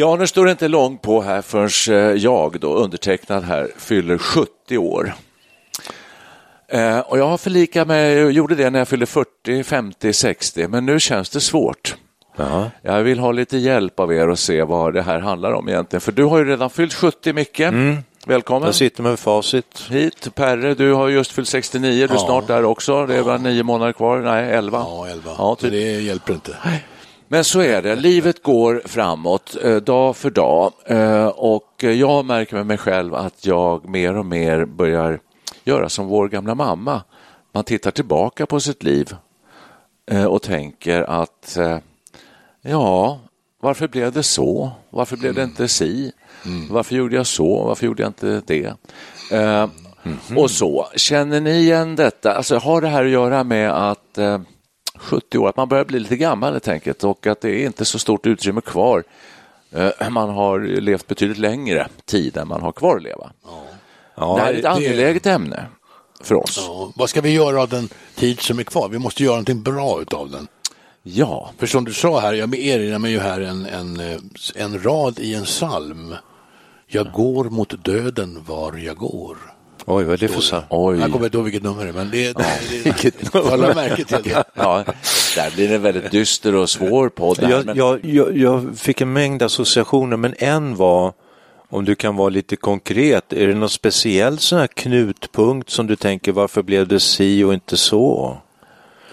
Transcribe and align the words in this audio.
Ja, 0.00 0.16
nu 0.16 0.26
står 0.26 0.44
det 0.44 0.50
inte 0.50 0.68
långt 0.68 1.02
på 1.02 1.22
här 1.22 1.42
förrän 1.42 1.96
eh, 1.98 2.16
jag, 2.22 2.60
då, 2.60 2.74
undertecknad 2.74 3.44
här, 3.44 3.68
fyller 3.78 4.18
70 4.18 4.78
år. 4.78 5.14
Eh, 6.68 6.98
och 6.98 7.18
jag 7.18 7.28
har 7.28 7.38
förlikat 7.38 7.88
mig, 7.88 8.12
jag 8.14 8.32
gjorde 8.32 8.54
det 8.54 8.70
när 8.70 8.78
jag 8.78 8.88
fyllde 8.88 9.06
40, 9.06 9.64
50, 9.64 10.12
60, 10.12 10.68
men 10.68 10.86
nu 10.86 11.00
känns 11.00 11.30
det 11.30 11.40
svårt. 11.40 11.96
Jag 12.82 13.02
vill 13.02 13.18
ha 13.18 13.32
lite 13.32 13.56
hjälp 13.58 14.00
av 14.00 14.12
er 14.12 14.28
och 14.28 14.38
se 14.38 14.62
vad 14.62 14.94
det 14.94 15.02
här 15.02 15.18
handlar 15.18 15.52
om 15.52 15.68
egentligen. 15.68 16.00
För 16.00 16.12
du 16.12 16.24
har 16.24 16.38
ju 16.38 16.44
redan 16.44 16.70
fyllt 16.70 16.94
70, 16.94 17.32
Micke. 17.32 17.60
Välkommen 18.26 18.66
Jag 18.66 18.74
sitter 18.74 19.02
med 19.02 19.18
facit. 19.18 19.82
hit. 19.90 20.34
Perre, 20.34 20.74
du 20.74 20.92
har 20.92 21.08
just 21.08 21.32
fyllt 21.32 21.48
69, 21.48 22.06
du 22.06 22.14
är 22.14 22.16
Ja. 22.18 22.24
snart 22.26 22.46
där 22.46 22.64
också. 22.64 23.06
Det 23.06 23.16
är 23.16 23.22
bara 23.22 23.38
nio 23.38 23.62
månader 23.62 23.92
kvar, 23.92 24.18
nej, 24.18 24.52
elva. 24.52 24.78
Ja, 24.78 25.06
11. 25.08 25.30
Ja, 25.38 25.56
typ. 25.60 25.70
det 25.70 25.78
hjälper 26.00 26.32
inte. 26.32 26.56
Men 27.32 27.44
så 27.44 27.60
är 27.60 27.82
det, 27.82 27.96
livet 27.96 28.42
går 28.42 28.82
framåt 28.84 29.56
eh, 29.62 29.76
dag 29.76 30.16
för 30.16 30.30
dag 30.30 30.72
eh, 30.86 31.26
och 31.26 31.74
jag 31.78 32.24
märker 32.24 32.56
med 32.56 32.66
mig 32.66 32.78
själv 32.78 33.14
att 33.14 33.46
jag 33.46 33.88
mer 33.88 34.16
och 34.16 34.26
mer 34.26 34.64
börjar 34.64 35.20
göra 35.64 35.88
som 35.88 36.06
vår 36.06 36.28
gamla 36.28 36.54
mamma. 36.54 37.02
Man 37.52 37.64
tittar 37.64 37.90
tillbaka 37.90 38.46
på 38.46 38.60
sitt 38.60 38.82
liv 38.82 39.16
eh, 40.10 40.24
och 40.24 40.42
tänker 40.42 41.02
att 41.02 41.58
ja, 42.62 43.20
varför 43.60 43.88
blev 43.88 44.12
det 44.12 44.22
så? 44.22 44.70
Varför 44.90 45.16
blev 45.16 45.34
det 45.34 45.42
inte 45.42 45.68
si? 45.68 46.12
Varför 46.70 46.94
gjorde 46.94 47.16
jag 47.16 47.26
så? 47.26 47.64
Varför 47.64 47.86
gjorde 47.86 48.02
jag 48.02 48.10
inte 48.10 48.42
det? 48.46 48.74
Eh, 49.32 49.68
Och 50.36 50.50
så. 50.50 50.86
Känner 50.96 51.40
ni 51.40 51.50
igen 51.50 51.96
detta? 51.96 52.34
Alltså, 52.34 52.56
har 52.58 52.80
det 52.80 52.88
här 52.88 53.04
att 53.04 53.10
göra 53.10 53.44
med 53.44 53.70
att 53.90 54.18
70 55.00 55.38
år, 55.38 55.48
att 55.48 55.56
man 55.56 55.68
börjar 55.68 55.84
bli 55.84 56.00
lite 56.00 56.16
gammal 56.16 56.52
helt 56.52 56.68
enkelt 56.68 57.04
och 57.04 57.26
att 57.26 57.40
det 57.40 57.50
är 57.50 57.66
inte 57.66 57.84
så 57.84 57.98
stort 57.98 58.26
utrymme 58.26 58.60
kvar. 58.60 59.04
Eh, 59.72 60.10
Man 60.10 60.30
har 60.30 60.60
levt 60.60 61.06
betydligt 61.06 61.38
längre 61.38 61.88
tid 62.04 62.36
än 62.36 62.48
man 62.48 62.62
har 62.62 62.72
kvar 62.72 62.96
att 62.96 63.02
leva. 63.02 63.30
Ja, 64.16 64.34
det 64.36 64.40
här 64.42 64.52
är 64.52 64.56
ett 64.56 64.62
det- 64.62 64.70
angeläget 64.70 65.26
ämne 65.26 65.66
för 66.22 66.34
oss. 66.34 66.64
Ja, 66.68 66.92
vad 66.96 67.10
ska 67.10 67.20
vi 67.20 67.30
göra 67.34 67.62
av 67.62 67.68
den 67.68 67.88
tid 68.14 68.40
som 68.40 68.58
är 68.58 68.62
kvar? 68.62 68.88
Vi 68.88 68.98
måste 68.98 69.22
göra 69.22 69.32
någonting 69.34 69.62
bra 69.62 70.00
utav 70.02 70.30
den. 70.30 70.48
Ja, 71.02 71.50
För 71.58 71.66
som 71.66 71.84
du 71.84 71.92
sa 71.92 72.20
här, 72.20 72.32
jag 72.34 72.54
erinrar 72.54 72.98
mig 72.98 73.10
ju 73.12 73.18
här 73.20 73.40
en, 73.40 73.66
en, 73.66 74.00
en 74.56 74.82
rad 74.82 75.18
i 75.18 75.34
en 75.34 75.44
psalm. 75.44 76.14
Jag 76.86 77.12
går 77.12 77.44
mot 77.44 77.84
döden 77.84 78.44
var 78.46 78.76
jag 78.76 78.96
går. 78.96 79.36
Oj, 79.90 80.04
vad 80.04 80.12
är 80.12 80.16
det 80.18 80.28
för 80.28 80.40
så? 80.40 80.62
oj. 80.70 80.98
Jag 81.00 81.12
kommer 81.12 81.24
inte 81.24 81.36
ihåg 81.36 81.44
vilket 81.44 81.62
nummer 81.62 81.84
det 81.84 81.88
är, 81.90 81.92
men 81.92 82.10
det, 82.10 82.32
det, 82.32 83.32
det, 83.32 83.56
la 83.56 83.74
märke 83.74 84.04
till 84.04 84.22
det. 84.22 84.44
Ja, 84.54 84.84
där 85.36 85.54
blir 85.54 85.68
det 85.68 85.74
en 85.74 85.82
väldigt 85.82 86.10
dyster 86.10 86.54
och 86.54 86.70
svår 86.70 87.08
podd. 87.08 87.38
Jag, 87.42 87.66
men- 87.66 87.76
jag, 87.76 88.04
jag, 88.04 88.36
jag 88.36 88.78
fick 88.78 89.00
en 89.00 89.12
mängd 89.12 89.42
associationer, 89.42 90.16
men 90.16 90.34
en 90.38 90.76
var, 90.76 91.12
om 91.68 91.84
du 91.84 91.94
kan 91.94 92.16
vara 92.16 92.28
lite 92.28 92.56
konkret, 92.56 93.32
är 93.32 93.46
det 93.46 93.54
någon 93.54 93.70
speciell 93.70 94.38
sån 94.38 94.58
här 94.58 94.66
knutpunkt 94.66 95.70
som 95.70 95.86
du 95.86 95.96
tänker, 95.96 96.32
varför 96.32 96.62
blev 96.62 96.88
det 96.88 97.00
si 97.00 97.44
och 97.44 97.54
inte 97.54 97.76
så? 97.76 98.36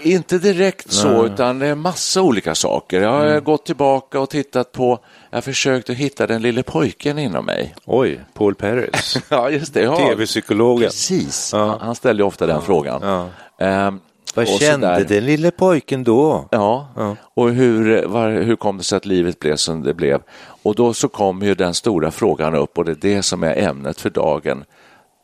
Inte 0.02 0.38
direkt 0.38 0.92
så, 0.92 1.26
utan 1.26 1.60
det 1.60 1.68
är 1.68 1.76
massa 1.76 2.22
olika 2.22 2.56
saker. 2.56 3.02
Jag 3.02 3.10
har 3.10 3.28
Mm. 3.28 3.44
gått 3.44 3.66
tillbaka 3.66 4.20
och 4.20 4.30
tittat 4.30 4.72
på, 4.72 5.00
jag 5.30 5.38
har 5.38 5.42
försökt 5.42 5.90
att 5.90 5.96
hitta 5.96 6.28
den 6.28 6.42
lille 6.42 6.64
pojken 6.64 7.20
inom 7.20 7.46
mig. 7.46 7.76
Oj, 7.86 8.20
Paul 8.34 8.56
Perez, 8.56 9.18
Ja, 9.30 9.50
just 9.50 9.74
det. 9.74 9.82
Ja. 9.82 9.98
tv-psykologen. 9.98 10.88
Precis, 10.88 11.50
Ja. 11.54 11.78
han, 11.82 11.96
ställde 11.96 12.24
ofta 12.24 12.48
den 12.48 12.62
frågan. 12.62 13.02
Ja. 13.04 13.28
Ehm, 13.66 14.00
Vad 14.36 14.48
kände 14.48 15.04
den 15.04 15.26
lille 15.26 15.52
pojken 15.52 16.04
då? 16.04 16.48
Ja, 16.52 16.88
Ja. 16.96 17.16
och 17.34 17.50
hur, 17.52 18.06
var, 18.06 18.30
hur 18.30 18.56
kom 18.56 18.78
det 18.78 18.84
sig 18.84 18.96
att 18.98 19.06
livet 19.06 19.40
blev 19.40 19.56
som 19.56 19.84
det 19.84 19.94
blev? 19.94 20.22
Och 20.64 20.76
då 20.76 20.94
så 20.94 21.08
kom 21.08 21.42
ju 21.42 21.56
den 21.56 21.74
stora 21.74 22.12
frågan 22.12 22.56
upp 22.56 22.78
och 22.78 22.86
det 22.86 22.92
är 22.92 22.96
det 23.16 23.24
som 23.24 23.44
är 23.44 23.58
ämnet 23.58 24.02
för 24.02 24.10
dagen. 24.10 24.64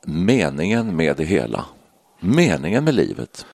Meningen 0.06 0.96
med 0.96 1.18
det 1.18 1.24
hela. 1.24 1.66
Meningen 2.20 2.84
med 2.84 2.94
livet. 2.94 3.46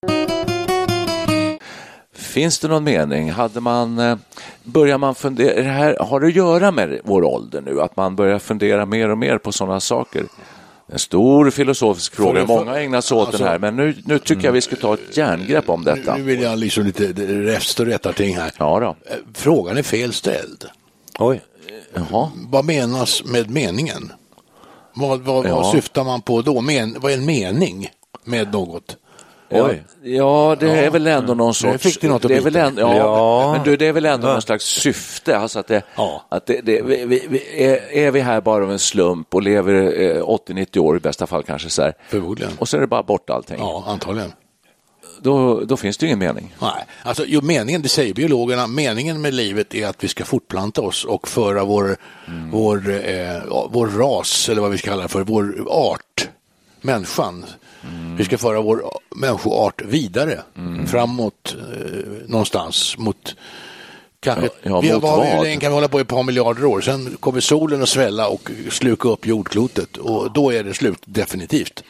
Finns 2.29 2.59
det 2.59 2.67
någon 2.67 2.83
mening? 2.83 3.31
Hade 3.31 3.59
man, 3.61 3.99
eh, 3.99 4.17
börjar 4.63 4.97
man 4.97 5.15
fundera, 5.15 5.55
det 5.55 5.69
här, 5.69 5.97
har 5.99 6.19
det 6.19 6.27
att 6.27 6.35
göra 6.35 6.71
med 6.71 6.99
vår 7.03 7.23
ålder 7.23 7.61
nu? 7.61 7.81
Att 7.81 7.95
man 7.97 8.15
börjar 8.15 8.39
fundera 8.39 8.85
mer 8.85 9.09
och 9.09 9.17
mer 9.17 9.37
på 9.37 9.51
sådana 9.51 9.79
saker? 9.79 10.23
En 10.91 10.99
stor 10.99 11.49
filosofisk 11.49 12.15
fråga, 12.15 12.45
många 12.45 12.71
har 12.71 12.77
ägnat 12.77 13.05
sig 13.05 13.17
åt 13.17 13.27
alltså- 13.27 13.43
den 13.43 13.51
här, 13.51 13.59
men 13.59 13.75
nu, 13.75 13.95
nu 14.05 14.19
tycker 14.19 14.45
jag 14.45 14.51
vi 14.51 14.61
ska 14.61 14.75
ta 14.75 14.93
ett 14.93 15.17
järngrepp 15.17 15.69
om 15.69 15.83
detta. 15.83 16.15
Nu 16.15 16.23
vill 16.23 16.41
jag 16.41 16.59
liksom 16.59 16.85
lite 16.85 17.03
räfst 17.45 17.79
och 17.79 17.85
rätta 17.85 18.13
ting 18.13 18.35
här. 18.37 18.51
Ja 18.57 18.79
då. 18.79 18.87
Eh, 19.11 19.17
Frågan 19.33 19.77
är 19.77 19.83
fel 19.83 20.13
ställd. 20.13 20.65
Oj, 21.19 21.41
Jaha. 21.93 22.31
Vad 22.35 22.65
menas 22.65 23.23
med 23.25 23.49
meningen? 23.49 24.11
Vad, 24.93 25.19
vad, 25.21 25.45
Ja. 25.45 25.55
vad 25.55 25.71
syftar 25.71 26.03
man 26.03 26.21
på 26.21 26.41
då? 26.41 26.61
Men, 26.61 26.95
vad 26.99 27.11
är 27.11 27.15
en 27.17 27.25
mening 27.25 27.89
med 28.23 28.53
något? 28.53 28.97
Oj. 29.49 29.83
Ja, 30.03 30.57
det 30.59 30.69
är 30.69 30.89
väl 30.89 31.07
ändå 31.07 31.33
någon 31.33 31.53
sorts... 31.53 31.83
fick 31.83 32.01
du 32.01 32.07
något 32.07 32.21
det 32.27 32.35
är 32.35 32.41
väl 32.41 32.55
ändå, 32.55 32.81
ja, 32.81 32.95
Ja. 32.95 33.51
Men 33.53 33.63
du, 33.63 33.77
det 33.77 33.87
är 33.87 33.93
väl 33.93 34.05
ändå 34.05 34.27
någon 34.27 34.41
slags 34.41 34.65
syfte. 34.65 35.37
Alltså 35.37 35.59
att 35.59 35.67
det, 35.67 35.81
Ja. 35.95 36.25
att 36.29 36.45
det, 36.45 36.61
det, 36.61 36.81
vi, 36.81 37.05
vi, 37.05 37.27
vi, 37.29 37.63
är, 38.03 38.11
vi 38.11 38.19
här 38.19 38.41
bara 38.41 38.63
av 38.63 38.71
en 38.71 38.79
slump 38.79 39.35
och 39.35 39.41
lever 39.41 39.73
eh, 40.01 40.23
80-90 40.23 40.77
år 40.77 40.97
i 40.97 40.99
bästa 40.99 41.27
fall 41.27 41.43
kanske 41.43 41.69
så 41.69 41.81
här. 41.81 41.93
Förmodligen. 42.09 42.53
Och 42.59 42.67
så 42.69 42.77
är 42.77 42.81
det 42.81 42.87
bara 42.87 43.03
borta 43.03 43.33
allting. 43.33 43.57
Ja, 43.59 43.83
antagligen. 43.87 44.33
Då, 45.21 45.59
då 45.59 45.77
finns 45.77 45.97
det 45.97 46.05
ju 46.05 46.07
ingen 46.07 46.19
mening. 46.19 46.55
Nej, 46.61 46.85
alltså 47.03 47.23
jo, 47.27 47.41
meningen, 47.43 47.81
det 47.81 47.89
säger 47.89 48.13
biologerna, 48.13 48.67
meningen 48.67 49.21
med 49.21 49.33
livet 49.33 49.75
är 49.75 49.87
att 49.87 50.03
vi 50.03 50.07
ska 50.07 50.25
fortplanta 50.25 50.81
oss 50.81 51.05
och 51.05 51.27
föra 51.27 51.63
vår, 51.63 51.97
vår, 52.51 52.89
eh, 52.89 53.19
ja, 53.49 53.67
vår 53.71 53.87
ras, 53.87 54.49
eller 54.49 54.61
vad 54.61 54.71
vi 54.71 54.77
ska 54.77 54.89
kalla 54.89 55.01
det 55.03 55.07
för, 55.09 55.23
vår 55.23 55.65
art, 55.69 56.29
människan. 56.81 57.45
Vi 58.17 58.25
ska 58.25 58.37
föra 58.37 58.61
vår 58.61 58.83
människoart 59.15 59.81
vidare, 59.81 60.39
framåt 60.87 61.55
eh, 61.55 62.27
någonstans 62.27 62.97
mot 62.97 63.35
Kanske, 64.21 64.49
Ja, 64.63 64.81
vi 64.81 64.89
har, 64.89 64.99
vad, 64.99 65.25
hur 65.27 65.43
länge 65.43 65.59
kan 65.59 65.71
vi 65.71 65.75
hålla 65.75 65.87
på 65.87 65.99
i 65.99 66.01
ett 66.01 66.07
par 66.07 66.23
miljarder 66.23 66.65
år? 66.65 66.81
Sen 66.81 67.17
kommer 67.19 67.39
solen 67.39 67.81
att 67.81 67.89
svälla 67.89 68.27
och 68.27 68.51
sluka 68.69 69.09
upp 69.09 69.27
jordklotet 69.27 69.97
och 69.97 70.31
då 70.31 70.53
är 70.53 70.63
det 70.63 70.73
slut 70.73 70.99
definitivt. 71.05 71.83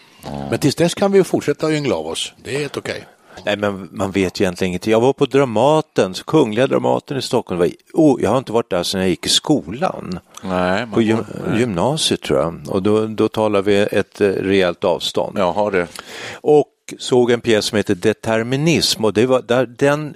Men 0.49 0.59
tills 0.59 0.75
dess 0.75 0.93
kan 0.93 1.11
vi 1.11 1.23
fortsätta 1.23 1.73
yngla 1.73 1.95
av 1.95 2.07
oss. 2.07 2.33
Det 2.43 2.55
är 2.55 2.59
helt 2.59 2.77
okej. 2.77 3.05
Nej, 3.45 3.57
men 3.57 3.89
man 3.91 4.11
vet 4.11 4.41
egentligen 4.41 4.69
ingenting. 4.69 4.91
Jag 4.91 5.01
var 5.01 5.13
på 5.13 5.25
Dramaten, 5.25 6.13
Kungliga 6.13 6.67
Dramaten 6.67 7.17
i 7.17 7.21
Stockholm. 7.21 7.59
Var- 7.59 7.69
Oh, 7.93 8.21
jag 8.21 8.29
har 8.29 8.37
inte 8.37 8.51
varit 8.51 8.69
där 8.69 8.83
sedan 8.83 9.01
jag 9.01 9.09
gick 9.09 9.25
i 9.25 9.29
skolan. 9.29 10.19
Nej, 10.43 10.87
På 10.93 11.01
gym, 11.01 11.17
gymnasiet 11.57 12.21
tror 12.21 12.39
jag. 12.39 12.61
Och 12.67 12.83
då, 12.83 13.05
då 13.05 13.27
talar 13.27 13.61
vi 13.61 13.77
ett 13.91 14.21
eh, 14.21 14.27
rejält 14.27 14.83
avstånd. 14.83 15.37
Jag 15.39 15.51
har 15.51 15.71
det. 15.71 15.87
Och 16.33 16.67
såg 16.99 17.31
en 17.31 17.41
pjäs 17.41 17.65
som 17.65 17.75
heter 17.77 17.95
Determinism 17.95 19.05
och, 19.05 19.13
det 19.13 19.25
var 19.25 19.41
där, 19.41 19.65
den, 19.65 20.13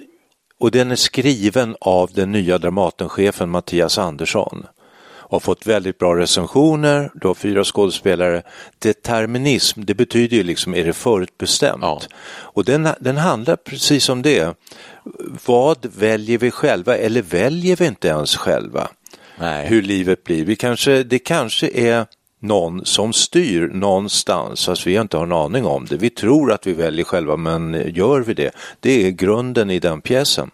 och 0.60 0.70
den 0.70 0.90
är 0.90 0.96
skriven 0.96 1.76
av 1.80 2.10
den 2.14 2.32
nya 2.32 2.58
Dramatenchefen 2.58 3.50
Mattias 3.50 3.98
Andersson. 3.98 4.66
Har 5.34 5.40
fått 5.40 5.66
väldigt 5.66 5.98
bra 5.98 6.16
recensioner, 6.16 7.10
du 7.14 7.26
har 7.26 7.34
fyra 7.34 7.64
skådespelare. 7.64 8.42
Determinism, 8.78 9.80
det 9.84 9.94
betyder 9.94 10.36
ju 10.36 10.42
liksom, 10.42 10.74
är 10.74 10.84
det 10.84 10.92
förutbestämt? 10.92 11.82
Ja. 11.82 12.00
Och 12.26 12.64
den, 12.64 12.88
den 13.00 13.16
handlar 13.16 13.56
precis 13.56 14.08
om 14.08 14.22
det. 14.22 14.56
Vad 15.46 15.86
väljer 15.96 16.38
vi 16.38 16.50
själva 16.50 16.96
eller 16.96 17.22
väljer 17.22 17.76
vi 17.76 17.86
inte 17.86 18.08
ens 18.08 18.36
själva? 18.36 18.88
Nej. 19.38 19.66
Hur 19.66 19.82
livet 19.82 20.24
blir. 20.24 20.44
Vi 20.44 20.56
kanske, 20.56 21.02
det 21.02 21.18
kanske 21.18 21.68
är 21.68 22.06
någon 22.40 22.84
som 22.84 23.12
styr 23.12 23.68
någonstans 23.68 24.66
fast 24.66 24.86
vi 24.86 24.94
inte 24.94 25.16
har 25.16 25.24
en 25.24 25.32
aning 25.32 25.66
om 25.66 25.86
det. 25.86 25.96
Vi 25.96 26.10
tror 26.10 26.52
att 26.52 26.66
vi 26.66 26.72
väljer 26.72 27.04
själva 27.04 27.36
men 27.36 27.92
gör 27.94 28.20
vi 28.20 28.34
det? 28.34 28.50
Det 28.80 29.06
är 29.06 29.10
grunden 29.10 29.70
i 29.70 29.78
den 29.78 30.00
pjäsen. 30.00 30.50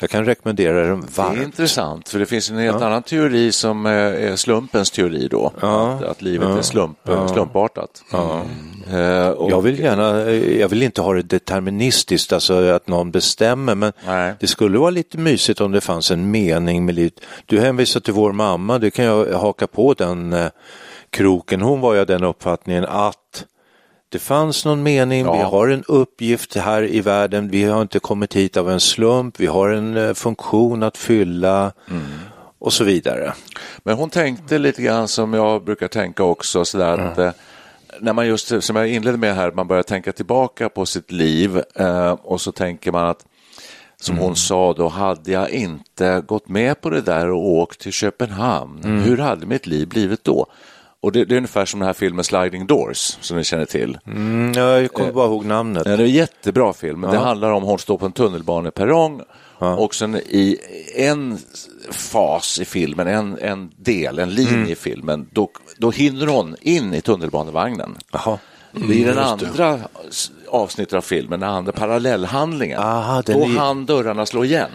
Jag 0.00 0.10
kan 0.10 0.24
rekommendera 0.24 0.86
den 0.86 1.00
Det 1.00 1.06
är 1.06 1.22
varmt. 1.22 1.42
intressant, 1.42 2.08
för 2.08 2.18
det 2.18 2.26
finns 2.26 2.50
en 2.50 2.58
helt 2.58 2.82
annan 2.82 3.02
teori 3.02 3.52
som 3.52 3.86
eh, 3.86 3.92
är 3.92 4.36
slumpens 4.36 4.90
teori 4.90 5.28
då. 5.30 5.52
Att, 5.60 6.02
att 6.02 6.22
livet 6.22 6.48
är 6.48 6.62
slump, 6.62 6.98
slumpartat. 7.32 8.02
Eh, 8.92 9.28
och, 9.28 9.50
Jag 9.50 9.60
vill 9.60 9.78
gärna, 9.78 10.30
jag 10.34 10.68
vill 10.68 10.82
inte 10.82 11.02
ha 11.02 11.12
det 11.14 11.22
deterministiskt, 11.22 12.32
alltså 12.32 12.68
att 12.70 12.88
någon 12.88 13.10
bestämmer, 13.10 13.74
men 13.74 13.92
Nej. 14.06 14.34
det 14.40 14.46
skulle 14.46 14.78
vara 14.78 14.90
lite 14.90 15.18
mysigt 15.18 15.60
om 15.60 15.72
det 15.72 15.80
fanns 15.80 16.10
en 16.10 16.30
mening 16.30 16.84
med 16.84 16.94
livet. 16.94 17.20
Du 17.46 17.60
hänvisar 17.60 18.00
till 18.00 18.14
vår 18.14 18.32
mamma, 18.32 18.78
det 18.78 18.90
kan 18.90 19.04
jag 19.04 19.38
haka 19.38 19.66
på 19.66 19.94
den 19.94 20.32
eh, 20.32 20.46
kroken. 21.10 21.60
Hon 21.60 21.80
var 21.80 21.94
ju 21.94 22.00
av 22.00 22.06
den 22.06 22.24
uppfattningen 22.24 22.84
att 22.84 23.44
det 24.08 24.18
fanns 24.18 24.64
någon 24.64 24.82
mening, 24.82 25.24
Ja. 25.24 25.32
vi 25.36 25.42
har 25.42 25.68
en 25.68 25.84
uppgift 25.88 26.56
här 26.56 26.82
i 26.82 27.00
världen, 27.00 27.48
vi 27.48 27.64
har 27.64 27.82
inte 27.82 27.98
kommit 27.98 28.36
hit 28.36 28.56
av 28.56 28.70
en 28.70 28.80
slump, 28.80 29.40
vi 29.40 29.46
har 29.46 29.68
en 29.68 29.96
eh, 29.96 30.14
funktion 30.14 30.82
att 30.82 30.96
fylla 30.96 31.72
Mm. 31.90 32.02
och 32.58 32.72
så 32.72 32.84
vidare. 32.84 33.32
Men 33.82 33.96
hon 33.96 34.10
tänkte 34.10 34.58
lite 34.58 34.82
grann 34.82 35.08
som 35.08 35.34
jag 35.34 35.64
brukar 35.64 35.88
tänka 35.88 36.22
också, 36.24 36.64
sådär 36.64 36.98
att 36.98 37.18
eh, 37.18 37.30
när 38.00 38.12
man 38.12 38.26
just, 38.26 38.62
som 38.62 38.76
jag 38.76 38.88
inledde 38.88 39.18
med 39.18 39.34
här, 39.34 39.52
man 39.52 39.66
börjar 39.68 39.82
tänka 39.82 40.12
tillbaka 40.12 40.68
på 40.68 40.86
sitt 40.86 41.12
liv 41.12 41.62
eh, 41.74 42.10
och 42.22 42.40
så 42.40 42.52
tänker 42.52 42.92
man 42.92 43.06
att 43.06 43.24
som 44.00 44.18
hon 44.18 44.36
sa 44.36 44.72
då, 44.72 44.88
hade 44.88 45.32
jag 45.32 45.50
inte 45.50 46.22
gått 46.26 46.48
med 46.48 46.80
på 46.80 46.90
det 46.90 47.00
där 47.00 47.30
och 47.30 47.48
åkt 47.48 47.80
till 47.80 47.92
Köpenhamn, 47.92 48.84
hur 49.04 49.18
hade 49.18 49.46
mitt 49.46 49.66
liv 49.66 49.88
blivit 49.88 50.24
då? 50.24 50.46
Och 51.02 51.12
det, 51.12 51.24
det 51.24 51.34
är 51.34 51.36
ungefär 51.36 51.64
som 51.64 51.80
den 51.80 51.86
här 51.86 51.92
filmen 51.94 52.24
Sliding 52.24 52.66
Doors, 52.66 53.16
som 53.20 53.36
ni 53.36 53.44
känner 53.44 53.64
till. 53.64 53.98
Mm, 54.06 54.52
jag 54.52 54.92
kommer 54.92 55.12
bara 55.12 55.26
ihåg 55.26 55.44
namnet. 55.44 55.82
Ja, 55.86 55.96
det 55.96 56.02
är 56.02 56.06
en 56.06 56.12
jättebra 56.12 56.72
film. 56.72 57.00
Det 57.00 57.18
handlar 57.18 57.50
om 57.50 57.62
hon 57.62 57.78
står 57.78 57.98
på 57.98 58.06
en 58.06 58.12
tunnelbaneperrong 58.12 59.22
och 59.58 59.94
sen 59.94 60.16
i 60.16 60.58
en 60.96 61.38
fas 61.90 62.60
i 62.60 62.64
filmen, 62.64 63.06
en, 63.06 63.38
en 63.38 63.70
del, 63.76 64.18
en 64.18 64.30
linje 64.34 64.72
i 64.72 64.74
filmen, 64.74 65.28
då, 65.32 65.50
då 65.78 65.90
hinner 65.90 66.26
hon 66.26 66.56
in 66.60 66.94
i 66.94 67.00
tunnelbanevagnen. 67.00 67.96
Jaha. 68.12 68.38
I 68.92 69.04
den 69.04 69.18
andra 69.18 69.78
avsnittet 70.48 70.94
av 70.94 71.00
filmen, 71.00 71.40
den 71.40 71.48
andra 71.50 71.72
parallellhandlingen, 71.72 72.78
Aha, 72.80 73.22
den 73.22 73.38
då 73.38 73.44
är- 73.44 73.48
hann 73.58 73.86
dörrarna 73.86 74.26
slå 74.26 74.44
igen. 74.44 74.70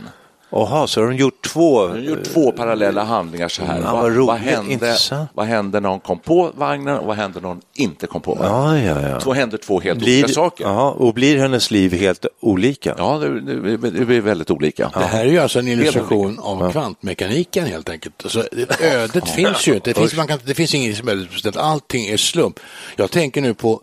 Jaha, 0.55 0.87
så 0.87 1.01
har 1.01 1.07
de 1.07 1.15
gjort 1.17 1.41
två? 1.47 1.81
Hon 1.81 1.91
har 1.91 1.97
gjort 1.97 2.23
två 2.23 2.51
parallella 2.51 3.03
handlingar 3.03 3.47
så 3.47 3.63
här. 3.63 3.81
Ja, 3.81 3.91
vad, 3.93 3.93
vad 3.93 4.01
vad, 4.01 4.39
roligt, 4.39 4.53
hände, 4.53 4.73
intressant. 4.73 5.29
vad 5.33 5.45
hände 5.45 5.79
när 5.79 5.89
hon 5.89 5.99
kom 5.99 6.19
på 6.19 6.51
vagnen 6.55 6.97
och 6.97 7.05
vad 7.07 7.15
hände 7.15 7.39
när 7.41 7.47
hon 7.47 7.61
inte 7.75 8.07
kom 8.07 8.21
på 8.21 8.35
vagnen? 8.35 8.85
Ja, 8.85 9.01
ja, 9.01 9.09
ja. 9.09 9.19
Två 9.19 9.33
hände 9.33 9.57
två 9.57 9.79
helt 9.79 9.99
Blir, 9.99 10.19
olika 10.23 10.33
saker. 10.33 10.63
Ja, 10.63 10.91
och 10.91 11.13
blir 11.13 11.37
hennes 11.37 11.71
liv 11.71 11.93
helt 11.93 12.25
olika? 12.41 12.95
Ja, 12.97 13.17
det, 13.17 13.41
det, 13.41 13.77
det 13.77 14.05
blir 14.05 14.21
väldigt 14.21 14.51
olika. 14.51 14.91
Det 14.93 15.05
här 15.05 15.25
är 15.25 15.29
ju 15.29 15.39
alltså 15.39 15.59
en 15.59 15.67
illustration 15.67 16.39
av 16.39 16.71
kvantmekaniken 16.71 17.65
helt 17.65 17.89
enkelt. 17.89 18.23
Alltså, 18.23 18.43
det- 18.51 18.81
ödet 18.81 19.29
finns 19.29 19.67
ju 19.67 19.73
inte. 19.75 19.89
Det 19.89 19.99
finns, 19.99 20.15
man 20.15 20.27
kan, 20.27 20.39
det 20.45 20.53
finns 20.53 20.75
inget 20.75 20.97
som 20.97 21.07
helst 21.07 21.31
bestämt. 21.31 21.57
Allting 21.57 22.05
är 22.05 22.17
slump. 22.17 22.59
Jag 22.95 23.11
tänker 23.11 23.41
nu 23.41 23.53
på 23.53 23.81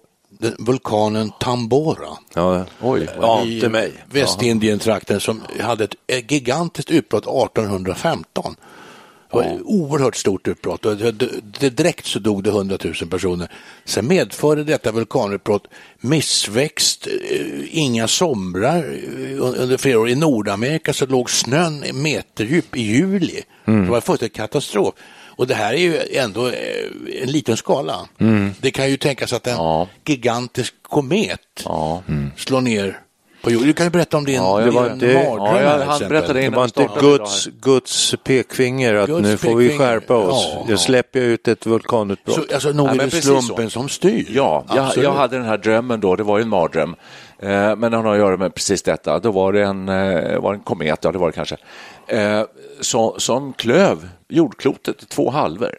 vulkanen 0.58 1.30
Tambora 1.40 2.08
Ja. 2.34 2.64
Oj, 2.80 3.08
Ante 3.20 3.68
mig. 3.68 3.92
Västindien-trakten 4.10 5.20
som 5.20 5.42
hade 5.60 5.84
ett, 5.84 6.32
gigantiskt 6.32 6.90
utbrott 6.90 7.24
1815. 7.24 8.56
Det 9.30 9.36
var 9.36 9.42
ett 9.42 9.60
oerhört 9.64 10.16
stort 10.16 10.48
utbrott 10.48 10.86
och 10.86 10.96
direkt 11.72 12.06
så 12.06 12.18
dog 12.18 12.42
det 12.42 12.50
100 12.50 12.78
000 12.84 12.94
personer. 12.94 13.52
Sen 13.84 14.06
medförde 14.06 14.64
detta 14.64 14.92
vulkanutbrott 14.92 15.66
missväxt, 16.00 17.06
eh, 17.06 17.78
inga 17.78 18.08
somrar 18.08 18.76
eh, 18.76 19.60
under 19.60 19.76
flera 19.76 20.00
år. 20.00 20.08
I 20.08 20.14
Nordamerika 20.14 20.92
så 20.92 21.06
låg 21.06 21.30
snön 21.30 21.84
meterdjup 21.94 22.76
i 22.76 22.82
juli. 22.82 23.42
Det 23.64 23.90
var 23.90 24.00
fullständigt 24.00 24.36
katastrof. 24.36 24.94
Och 25.40 25.46
det 25.46 25.54
här 25.54 25.72
är 25.74 25.78
ju 25.78 25.98
ändå 26.16 26.48
eh, 26.48 27.22
en 27.22 27.30
liten 27.32 27.56
skala. 27.56 28.08
Det 28.60 28.70
kan 28.70 28.90
ju 28.90 28.96
tänkas 28.96 29.32
att 29.32 29.46
en 29.46 29.56
Ja. 29.56 29.88
gigantisk 30.06 30.74
komet 30.82 31.40
Ja. 31.64 32.02
slår 32.36 32.60
ner 32.60 32.98
på 33.42 33.50
jorden. 33.50 33.66
Du 33.66 33.72
kan 33.72 33.86
ju 33.86 33.90
berätta 33.90 34.16
om 34.16 34.24
din, 34.24 34.34
Ja, 34.34 34.58
det 34.58 34.70
var 34.70 34.92
inte- 34.92 35.14
mardröm 35.14 35.62
ja, 35.62 35.70
han 35.70 35.80
exempel. 35.82 36.08
berättade 36.08 36.40
Det 36.40 36.44
innan 36.44 36.56
var 36.56 36.64
inte 36.64 36.88
Guds, 37.00 37.46
Guds 37.46 38.14
pekfinger 38.24 38.94
att 38.94 39.06
Guds 39.08 39.22
nu 39.22 39.36
får 39.36 39.54
vi 39.56 39.78
skärpa 39.78 40.16
oss. 40.16 40.48
Ja, 40.52 40.60
Jag 40.60 40.70
ja. 40.72 40.78
släpper 40.78 41.20
ut 41.20 41.48
ett 41.48 41.66
vulkanutbrott. 41.66 42.34
Så, 42.48 42.54
alltså, 42.54 42.68
nog 42.72 42.88
är 42.88 42.94
men 42.94 43.08
det 43.08 43.22
slumpen 43.22 43.64
så. 43.70 43.70
som 43.70 43.88
styr. 43.88 44.26
Ja, 44.30 44.64
jag, 44.74 45.04
jag 45.04 45.12
hade 45.12 45.36
den 45.36 45.46
här 45.46 45.58
drömmen 45.58 46.00
då, 46.00 46.16
det 46.16 46.22
var 46.22 46.38
ju 46.38 46.42
en 46.42 46.48
mardröm. 46.48 46.96
Eh, 47.38 47.48
men 47.76 47.80
den 47.80 47.94
har 47.94 48.12
att 48.12 48.18
göra 48.18 48.36
med 48.36 48.54
precis 48.54 48.82
detta. 48.82 49.18
Då 49.18 49.30
var 49.30 49.52
det 49.52 49.62
en, 49.64 49.88
eh, 49.88 50.40
var 50.40 50.52
det 50.52 50.56
en 50.58 50.62
komet, 50.64 50.98
ja 51.02 51.12
det 51.12 51.18
var 51.18 51.26
det 51.26 51.32
kanske, 51.32 51.56
eh, 52.06 52.42
så, 52.80 53.14
som 53.18 53.52
klöv 53.52 54.08
jordklotet 54.28 55.02
i 55.02 55.06
två 55.06 55.30
halvor. 55.30 55.74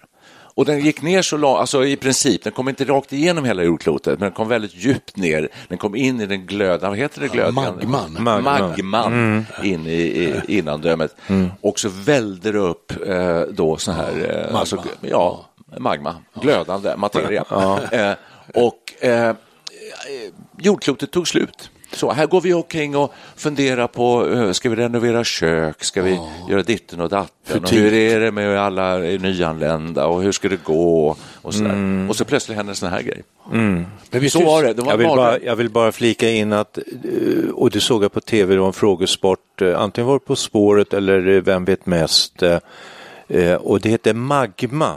Och 0.56 0.66
den 0.66 0.80
gick 0.80 1.02
ner 1.02 1.22
så 1.22 1.38
långt, 1.38 1.60
alltså 1.60 1.86
i 1.86 1.96
princip, 1.96 2.44
den 2.44 2.54
kom 2.54 2.70
inte 2.70 2.86
rakt 2.86 3.14
igenom 3.14 3.46
hela 3.46 3.64
jordklotet, 3.64 4.20
men 4.20 4.26
den 4.28 4.32
kom 4.32 4.48
väldigt 4.48 4.76
djupt 4.76 5.18
ner. 5.18 5.50
Den 5.68 5.78
kom 5.78 5.96
in 5.96 6.22
i 6.22 6.26
den 6.26 6.46
glödande, 6.46 6.88
vad 6.88 6.98
heter 6.98 7.22
det? 7.22 7.28
Glödande? 7.28 7.88
magman. 7.88 8.44
Magma. 8.44 8.74
Magman 8.82 9.46
in 9.64 9.88
i, 9.88 9.92
i 10.48 10.58
innandömet. 10.58 11.16
Och 11.62 11.80
så 11.80 11.90
välde 11.90 12.52
det 12.52 12.60
upp 12.60 12.92
eh, 13.08 13.42
då 13.42 13.78
så 13.78 13.92
här, 13.92 14.12
eh, 14.12 14.44
Magma. 14.44 14.60
alltså, 14.60 14.84
ja, 15.02 15.46
magma, 15.78 16.16
glödande 16.42 16.96
materia. 16.98 17.46
Eh, 17.92 18.14
och 18.54 19.04
eh, 19.06 19.36
jordklotet 20.58 21.12
tog 21.12 21.28
slut. 21.28 21.71
Så 21.94 22.12
här 22.12 22.28
går 22.28 22.42
vi 22.42 22.54
omkring 22.54 22.96
och 22.96 23.14
funderar 23.36 23.88
på, 23.88 24.28
eh, 24.28 24.52
ska 24.52 24.70
vi 24.70 24.76
renovera 24.76 25.24
kök, 25.24 25.84
ska 25.84 26.02
vi 26.02 26.20
göra 26.50 26.64
ditten 26.64 27.02
och 27.02 27.10
datten, 27.10 27.64
och 27.64 27.70
hur 27.70 27.94
är 27.94 28.20
det 28.20 28.32
med 28.32 28.60
alla 28.60 28.98
nyanlända? 28.98 30.06
Och 30.06 30.22
hur 30.24 30.32
ska 30.32 30.50
det 30.50 30.64
gå? 30.64 31.16
Och 31.42 31.54
sådär. 31.54 32.10
Och 32.10 32.16
så 32.16 32.26
plötsligt 32.26 32.58
händer 32.58 32.72
en 32.72 32.76
sån 32.76 32.90
här 32.90 33.02
grej. 33.02 33.24
Men 33.52 33.86
vi 34.12 34.30
Så 34.30 34.46
var 34.46 34.64
det, 34.64 34.74
det 34.74 34.82
var 34.82 34.92
Jag 34.92 34.98
vill, 34.98 35.08
bara, 35.08 35.40
jag 35.40 35.56
vill 35.56 35.70
bara 35.70 35.92
flika 35.92 36.30
in 36.30 36.54
att, 36.54 36.78
eh, 36.78 37.50
och 37.54 37.70
det 37.72 37.80
såg 37.80 38.04
jag 38.04 38.12
på 38.12 38.22
tv, 38.22 38.54
det 38.54 38.60
var 38.60 38.68
en 38.68 38.74
frågesport, 38.74 39.62
eh, 39.62 39.82
antingen 39.82 40.08
var 40.08 40.16
det 40.16 40.26
På 40.26 40.36
spåret 40.36 40.94
eller 40.94 41.42
Vem 41.42 41.66
vet 41.66 41.86
mest? 41.86 42.44
Och 43.60 43.82
det 43.82 43.90
heter 43.90 44.14
magma 44.14 44.96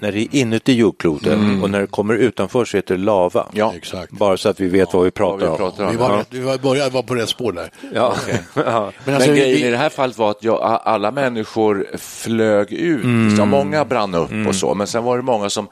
när 0.00 0.12
det 0.12 0.20
är 0.20 0.28
inuti 0.36 0.72
jordklotet 0.72 1.38
och 1.62 1.70
när 1.70 1.80
det 1.80 1.86
kommer 1.86 2.14
utanför 2.14 2.64
så 2.64 2.76
heter 2.76 2.94
det 2.96 3.04
lava. 3.04 3.46
Ja. 3.52 3.72
Exakt. 3.76 4.12
Bara 4.12 4.36
så 4.36 4.48
att 4.48 4.60
vi 4.60 4.68
vet 4.68 4.92
vad 4.92 5.02
vi 5.02 5.06
Vad 5.06 5.14
pratar 5.14 5.38
vi 5.46 5.46
om. 5.46 5.56
pratar 5.56 5.84
om. 5.84 5.90
Vi 5.90 5.96
var, 5.96 6.24
vi 6.30 6.40
var, 6.40 6.58
började 6.58 6.90
vara 6.90 7.02
på 7.02 7.14
rätt 7.14 7.28
spår 7.28 7.52
där. 7.52 7.70
Ja. 7.94 8.14
ja. 8.54 8.92
Men 9.04 9.14
alltså, 9.14 9.28
Men 9.30 9.34
vi, 9.34 9.40
grejen 9.40 9.58
i 9.58 9.62
vi, 9.62 9.70
det 9.70 9.76
här 9.76 9.88
fallet 9.88 10.18
var 10.18 10.30
att 10.30 10.44
jag, 10.44 10.80
alla 10.84 11.10
människor 11.10 11.86
flög 11.98 12.72
ut. 12.72 13.04
Mm. 13.04 13.36
Så 13.36 13.44
många 13.44 13.84
brann 13.84 14.14
upp 14.14 14.30
och 14.48 14.54
så, 14.54 14.74
men 14.74 14.86
sen 14.86 15.04
var 15.04 15.16
det 15.16 15.22
många 15.22 15.50
som 15.50 15.68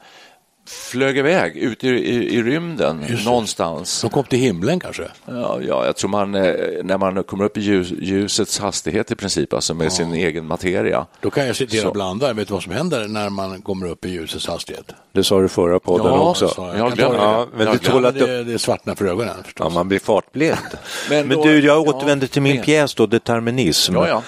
flög 0.67 1.17
iväg 1.17 1.57
ut 1.57 1.83
i, 1.83 1.87
i, 1.87 2.35
i 2.35 2.43
rymden 2.43 3.05
någonstans. 3.25 3.89
som 3.91 4.09
kom 4.09 4.23
till 4.23 4.39
himlen 4.39 4.79
kanske. 4.79 5.03
Ja, 5.25 5.59
ja, 5.67 5.85
jag 5.85 5.95
tror 5.95 6.09
man, 6.09 6.35
eh, 6.35 6.53
när 6.83 6.97
man 6.97 7.23
kommer 7.23 7.43
upp 7.45 7.57
i 7.57 7.61
ljus, 7.61 7.91
ljusets 8.01 8.59
hastighet 8.59 9.11
i 9.11 9.15
princip, 9.15 9.53
alltså 9.53 9.73
med 9.73 9.93
sin 9.93 10.13
egen 10.13 10.45
materia. 10.47 11.05
Då 11.21 11.29
kan 11.29 11.47
jag 11.47 11.55
citera 11.55 11.81
Så. 11.81 11.91
Blandar. 11.91 12.33
Vet 12.33 12.47
du 12.47 12.53
vad 12.53 12.63
som 12.63 12.71
händer 12.71 13.07
när 13.07 13.29
man 13.29 13.61
kommer 13.61 13.87
upp 13.89 14.05
i 14.05 14.09
ljusets 14.09 14.47
hastighet? 14.47 14.91
Det 15.11 15.23
sa 15.23 15.41
du 15.41 15.49
förra 15.49 15.79
podden 15.79 16.05
Ja, 16.07 16.29
också. 16.29 16.47
så 16.47 16.73
Jag 16.77 16.91
det. 16.91 16.95
det. 16.95 17.01
Ja, 17.01 17.47
men 17.57 17.67
Jag 17.67 17.79
Ja, 17.83 18.07
att 18.07 18.15
du... 18.19 18.25
det, 18.27 18.43
det 18.43 18.59
svartnar 18.59 18.95
för 18.95 19.05
ögonen 19.05 19.33
Ja, 19.37 19.43
förstås. 19.43 19.73
man 19.73 19.87
blir 19.87 19.99
fartblind. 19.99 20.57
Men 21.09 21.27
Men, 21.27 21.41
du, 21.41 21.53
jag 21.59 21.63
ja, 21.63 21.79
återvänder 21.95 22.27
till 22.27 22.41
min 22.41 22.55
men- 22.55 22.65
pjäs 22.65 22.95
då, 22.95 23.05
Determinism. 23.05 23.93
Ja, 23.95 24.07
ja. 24.07 24.23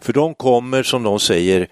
För 0.00 0.12
de 0.12 0.34
kommer, 0.34 0.82
som 0.82 1.02
de 1.02 1.20
säger, 1.20 1.66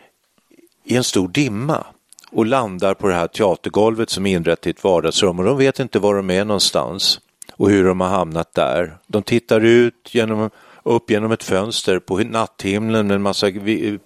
i 0.85 0.97
en 0.97 1.05
stor 1.05 1.29
dimma 1.29 1.87
och 2.31 2.47
landar 2.47 2.95
på 2.95 3.09
det 3.09 3.15
här 3.15 3.27
teatergolvet 3.27 4.11
som 4.11 4.27
är 4.27 4.37
inrett 4.37 4.61
till 4.61 4.71
ett 4.71 4.85
vardagsrum 4.85 5.39
och 5.39 5.45
de 5.45 5.59
vet 5.59 5.81
inte 5.81 5.99
var 5.99 6.15
de 6.15 6.31
är 6.31 6.45
någonstans 6.45 7.21
och 7.53 7.71
hur 7.71 7.85
de 7.85 8.01
har 8.01 8.09
hamnat 8.09 8.55
där. 8.55 8.99
De 9.07 9.23
tittar 9.23 9.61
ut 9.61 10.09
genom, 10.15 10.51
upp 10.83 11.11
genom 11.11 11.33
ett 11.33 11.45
fönster 11.45 11.99
på 11.99 12.19
natthimlen 12.19 13.07
med 13.07 13.15
en 13.15 13.23
massa 13.23 13.47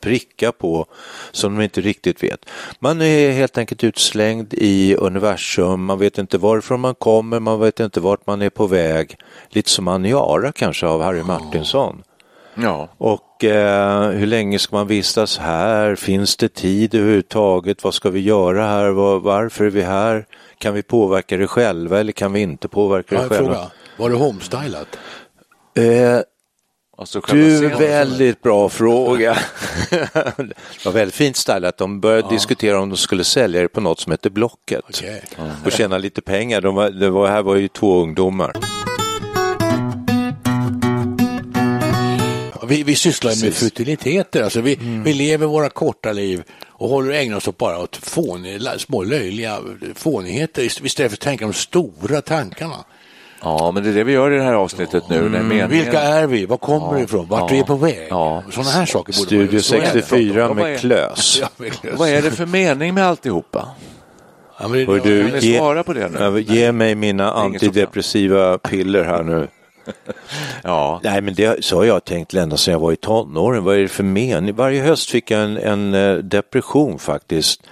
prickar 0.01 0.53
på 0.53 0.87
som 1.33 1.57
de 1.57 1.63
inte 1.65 1.81
riktigt 1.81 2.23
vet. 2.23 2.51
Man 2.79 3.03
är 3.03 3.33
helt 3.33 3.59
enkelt 3.59 3.85
utslängd 3.85 4.55
i 4.55 4.95
universum, 4.95 5.85
man 5.85 5.99
vet 5.99 6.19
inte 6.19 6.39
varifrån 6.39 6.81
man 6.81 6.95
kommer, 6.95 7.41
man 7.41 7.61
vet 7.61 7.81
inte 7.81 8.01
vart 8.01 8.27
man 8.27 8.43
är 8.43 8.51
på 8.51 8.67
väg. 8.67 9.17
Lite 9.49 9.71
som 9.71 9.89
Aniara 9.89 10.53
kanske 10.53 10.87
av 10.87 11.03
Harry 11.03 11.23
Martinsson. 11.23 12.03
Ja. 12.55 12.89
Och 12.99 13.45
eh, 13.45 14.11
hur 14.11 14.27
länge 14.27 14.59
ska 14.59 14.77
man 14.77 14.87
vistas 14.87 15.39
här? 15.39 15.95
Finns 15.95 16.37
det 16.37 16.55
tid 16.55 16.95
överhuvudtaget? 16.95 17.85
Vad 17.85 17.95
ska 17.95 18.11
vi 18.11 18.21
göra 18.21 18.67
här? 18.67 18.91
Var, 18.91 19.21
varför 19.21 19.65
är 19.65 19.71
vi 19.71 19.83
här? 19.83 20.27
Kan 20.59 20.75
vi 20.75 20.83
påverka 20.83 21.37
det 21.37 21.47
själva 21.47 22.01
eller 22.01 22.13
kan 22.13 22.33
vi 22.33 22.41
inte 22.41 22.69
påverka 22.69 23.23
det 23.23 23.29
själva? 23.29 23.55
fråga. 23.55 23.71
Var 23.97 24.11
det 24.11 24.17
homestylat? 24.17 24.99
Eh, 25.77 26.21
Alltså 26.97 27.21
du, 27.21 27.69
väldigt 27.69 28.43
bra 28.43 28.69
fråga. 28.69 29.39
det 29.91 30.85
var 30.85 30.93
väldigt 30.93 31.15
fint 31.15 31.37
stylat. 31.37 31.77
De 31.77 32.01
började 32.01 32.29
diskutera 32.29 32.81
om 32.81 32.89
de 32.91 32.97
skulle 32.97 33.25
sälja 33.25 33.63
det 33.63 33.69
på 33.69 33.81
något 33.81 34.01
som 34.01 34.13
heter 34.13 34.31
Blocket 34.31 34.85
Okej. 34.89 35.25
och 35.65 35.73
tjäna 35.73 35.99
lite 35.99 36.23
pengar. 36.23 36.61
De 36.61 36.75
var, 36.75 36.91
det 36.91 37.11
var, 37.11 37.29
här 37.29 37.43
var 37.43 37.57
ju 37.57 37.69
två 37.69 38.03
ungdomar. 38.03 38.53
Vi, 42.65 42.83
vi 42.83 42.95
sysslar 42.95 43.31
ju 43.33 43.37
med 43.37 43.53
Precis. 43.53 43.69
futiliteter, 43.69 44.43
alltså 44.43 44.61
vi, 44.61 44.75
Mm. 44.75 45.03
vi 45.03 45.13
lever 45.15 45.47
våra 45.47 45.69
korta 45.69 46.13
liv 46.13 46.43
och 46.71 46.89
håller 46.89 47.13
ägnar 47.15 47.37
oss 47.37 47.49
åt 47.49 47.59
bara 47.59 47.79
åt 47.79 47.97
fånig, 47.97 48.61
små 48.79 49.03
löjliga 49.03 49.59
fånigheter 49.95 50.63
istället 50.63 51.13
för 51.13 51.17
att 51.17 51.21
tänka 51.21 51.45
de 51.45 51.53
stora 51.53 52.21
tankarna. 52.21 52.77
Ja, 53.43 53.71
men 53.71 53.83
det 53.83 53.89
är 53.89 53.95
det 53.95 54.05
vi 54.05 54.13
gör 54.13 54.31
i 54.31 54.37
det 54.37 54.43
här 54.43 54.55
avsnittet 54.55 55.03
nu. 55.11 55.21
Det 55.21 55.25
är 55.39 55.43
meningen. 55.43 55.71
Vilka 55.71 56.01
är 56.01 56.27
vi? 56.27 56.47
Var 56.47 56.57
kommer 56.57 56.87
Ja, 56.87 56.93
vi 56.93 57.03
ifrån? 57.03 57.27
Vart 57.29 57.41
ja, 57.41 57.47
vi 57.51 57.59
är 57.59 57.65
på 57.65 57.75
väg? 57.77 58.07
ja. 58.11 58.43
Sådana 58.51 58.71
här 58.71 58.87
saker 58.87 59.13
borde 59.13 59.27
Studio 59.27 59.53
man 59.53 59.63
så 59.63 59.75
är 59.77 59.81
det. 59.81 59.87
64 59.87 60.41
Ja, 60.41 60.49
vad 60.49 60.59
är- 60.59 60.63
med 60.71 60.81
Klös. 60.81 61.39
Ja, 61.41 61.49
verkligen. 61.57 61.97
Vad 61.97 62.09
är 62.09 62.23
det 62.23 62.31
för 62.31 62.47
mening 62.47 62.95
med 62.95 63.05
alltihopa? 63.07 63.69
Ja, 64.61 64.69
men 64.69 64.87
Hör 64.87 65.01
du, 65.01 65.39
ge, 65.39 65.59
svara 65.59 65.83
på 65.83 65.93
det 65.93 66.09
nu? 66.09 66.19
Ja, 66.21 66.39
ge 66.39 66.73
mig 66.73 66.95
mina 66.95 67.33
antidepressiva 67.33 68.59
piller 68.59 69.05
här 69.05 69.23
nu. 69.23 69.49
Ja, 70.63 71.01
Nej, 71.03 71.21
men 71.21 71.35
det 71.35 71.65
så 71.65 71.77
har 71.77 71.85
jag 71.85 72.05
tänkt 72.05 72.35
ända 72.35 72.57
sedan 72.57 72.73
jag 72.73 72.81
var 72.81 72.93
i 72.93 72.97
tonåren. 72.97 73.65
Vad 73.65 73.77
är 73.77 73.81
det 73.81 73.89
för 73.89 74.05
mening? 74.05 74.55
Varje 74.55 74.83
höst 74.83 75.11
fick 75.11 75.31
jag 75.31 75.43
en, 75.43 75.57
en 75.57 75.95
eh, 75.95 76.17
depression 76.17 76.99
faktiskt. 76.99 77.63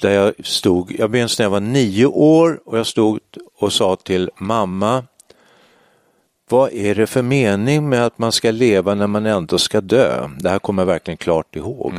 Där 0.00 0.10
jag 0.10 0.46
stod, 0.46 0.94
jag 0.98 1.10
minns 1.10 1.38
när 1.38 1.44
jag 1.44 1.50
var 1.50 1.60
nio 1.60 2.06
år 2.06 2.60
och 2.64 2.78
jag 2.78 2.86
stod 2.86 3.18
och 3.58 3.72
sa 3.72 3.96
till 3.96 4.30
mamma, 4.38 5.04
vad 6.48 6.72
är 6.72 6.94
det 6.94 7.06
för 7.06 7.22
mening 7.22 7.88
med 7.88 8.06
att 8.06 8.18
man 8.18 8.32
ska 8.32 8.50
leva 8.50 8.94
när 8.94 9.06
man 9.06 9.26
ändå 9.26 9.58
ska 9.58 9.80
dö? 9.80 10.28
Det 10.38 10.50
här 10.50 10.58
kommer 10.58 10.82
jag 10.82 10.86
verkligen 10.86 11.18
klart 11.18 11.56
ihåg. 11.56 11.92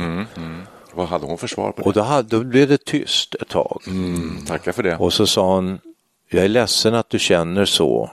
vad 0.94 1.08
hade 1.08 1.26
hon 1.26 1.38
för 1.38 1.46
svar 1.46 1.72
på 1.72 1.82
det? 1.82 1.88
Och 1.88 1.92
då, 1.92 2.00
hade, 2.00 2.28
då 2.28 2.44
blev 2.44 2.68
det 2.68 2.84
tyst 2.84 3.34
ett 3.34 3.48
tag. 3.48 3.82
Tackar 4.46 4.72
för 4.72 4.82
det. 4.82 4.96
Och 4.96 5.12
så 5.12 5.26
sa 5.26 5.54
hon, 5.54 5.78
jag 6.30 6.44
är 6.44 6.48
ledsen 6.48 6.94
att 6.94 7.10
du 7.10 7.18
känner 7.18 7.64
så. 7.64 8.10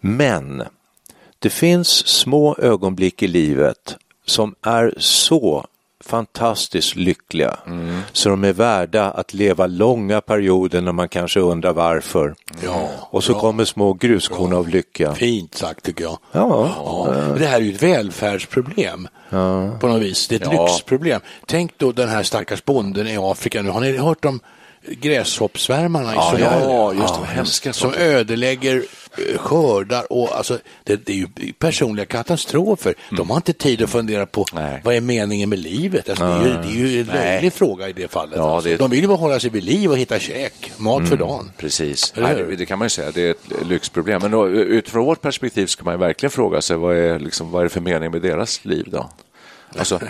Men 0.00 0.62
det 1.38 1.50
finns 1.50 1.88
små 2.06 2.56
ögonblick 2.58 3.22
i 3.22 3.26
livet 3.28 3.96
som 4.26 4.54
är 4.62 4.94
så 4.98 5.66
fantastiskt 6.04 6.96
lyckliga 6.96 7.56
så 8.12 8.28
de 8.28 8.44
är 8.44 8.52
värda 8.52 9.10
att 9.10 9.34
leva 9.34 9.66
långa 9.66 10.20
perioder 10.20 10.80
när 10.80 10.92
man 10.92 11.08
kanske 11.08 11.40
undrar 11.40 11.72
varför. 11.72 12.34
Ja, 12.64 12.88
Och 13.00 13.24
så 13.24 13.32
bra. 13.32 13.40
kommer 13.40 13.64
små 13.64 13.92
gruskorn 13.92 14.52
av 14.52 14.68
lycka. 14.68 15.14
Fint 15.14 15.54
sagt 15.54 15.84
tycker 15.84 16.04
jag. 16.04 16.18
Ja, 16.32 16.72
Ja, 16.76 17.14
det 17.38 17.46
här 17.46 17.56
är 17.56 17.60
ju 17.60 17.74
ett 17.74 17.82
välfärdsproblem 17.82 19.08
på 19.80 19.88
något 19.88 20.02
vis. 20.02 20.28
Det 20.28 20.34
är 20.34 20.40
ett 20.46 20.52
Ja. 20.52 20.66
lyxproblem. 20.66 21.20
Tänk 21.46 21.72
då 21.78 21.92
den 21.92 22.08
här 22.08 22.22
stackars 22.22 22.64
bonden 22.64 23.06
i 23.08 23.16
Afrika 23.20 23.62
nu. 23.62 23.70
Har 23.70 23.80
ni 23.80 23.96
hört 23.96 24.24
om 24.24 24.40
gräshoppsvärmarna 24.88 26.12
i 26.12 26.16
Ja, 26.16 26.22
Somalia? 26.30 26.60
ja, 26.64 26.92
just 26.92 27.14
det. 27.20 27.26
Hemska 27.26 27.72
Som 27.72 27.94
ödelägger 27.94 28.82
skördar 29.36 30.12
och 30.12 30.36
alltså, 30.36 30.58
det, 30.84 31.06
det 31.06 31.12
är 31.12 31.16
ju 31.16 31.52
personliga 31.52 32.06
katastrofer. 32.06 32.94
De 33.10 33.30
har 33.30 33.36
inte 33.36 33.52
tid 33.52 33.82
att 33.82 33.90
fundera 33.90 34.26
på 34.26 34.44
Nej. 34.52 34.80
vad 34.84 34.94
är 34.94 35.00
meningen 35.00 35.48
med 35.48 35.58
livet. 35.58 36.08
Alltså, 36.08 36.24
det, 36.24 36.30
är 36.30 36.44
ju, 36.44 36.52
det 36.52 36.86
är 36.86 36.88
ju 36.88 37.00
en 37.00 37.06
löjlig 37.06 37.52
fråga 37.52 37.88
i 37.88 37.92
det 37.92 38.10
fallet. 38.10 38.36
Ja, 38.36 38.54
alltså. 38.54 38.70
det 38.70 38.76
De 38.76 38.90
vill 38.90 39.00
ju 39.00 39.08
bara 39.08 39.18
hålla 39.18 39.40
sig 39.40 39.50
vid 39.50 39.64
liv 39.64 39.90
och 39.90 39.98
hitta 39.98 40.18
käk, 40.18 40.72
mat 40.76 41.08
för 41.08 41.16
dagen. 41.16 41.50
Precis? 41.56 42.12
Nej, 42.16 42.56
det 42.58 42.66
kan 42.66 42.78
man 42.78 42.86
ju 42.86 42.90
säga, 42.90 43.10
det 43.10 43.22
är 43.22 43.30
ett 43.30 43.66
lyxproblem. 43.68 44.22
Men 44.22 44.30
då, 44.30 44.48
utifrån 44.48 45.04
vårt 45.04 45.20
perspektiv 45.20 45.66
ska 45.66 45.84
man 45.84 45.94
ju 45.94 45.98
verkligen 45.98 46.30
fråga 46.30 46.62
sig 46.62 46.76
vad 46.76 46.96
är, 46.96 47.18
liksom, 47.18 47.50
vad 47.50 47.60
är 47.60 47.64
det 47.64 47.70
för 47.70 47.80
mening 47.80 48.10
med 48.10 48.22
deras 48.22 48.64
liv 48.64 48.88
då? 48.90 49.10
Alltså, 49.78 50.00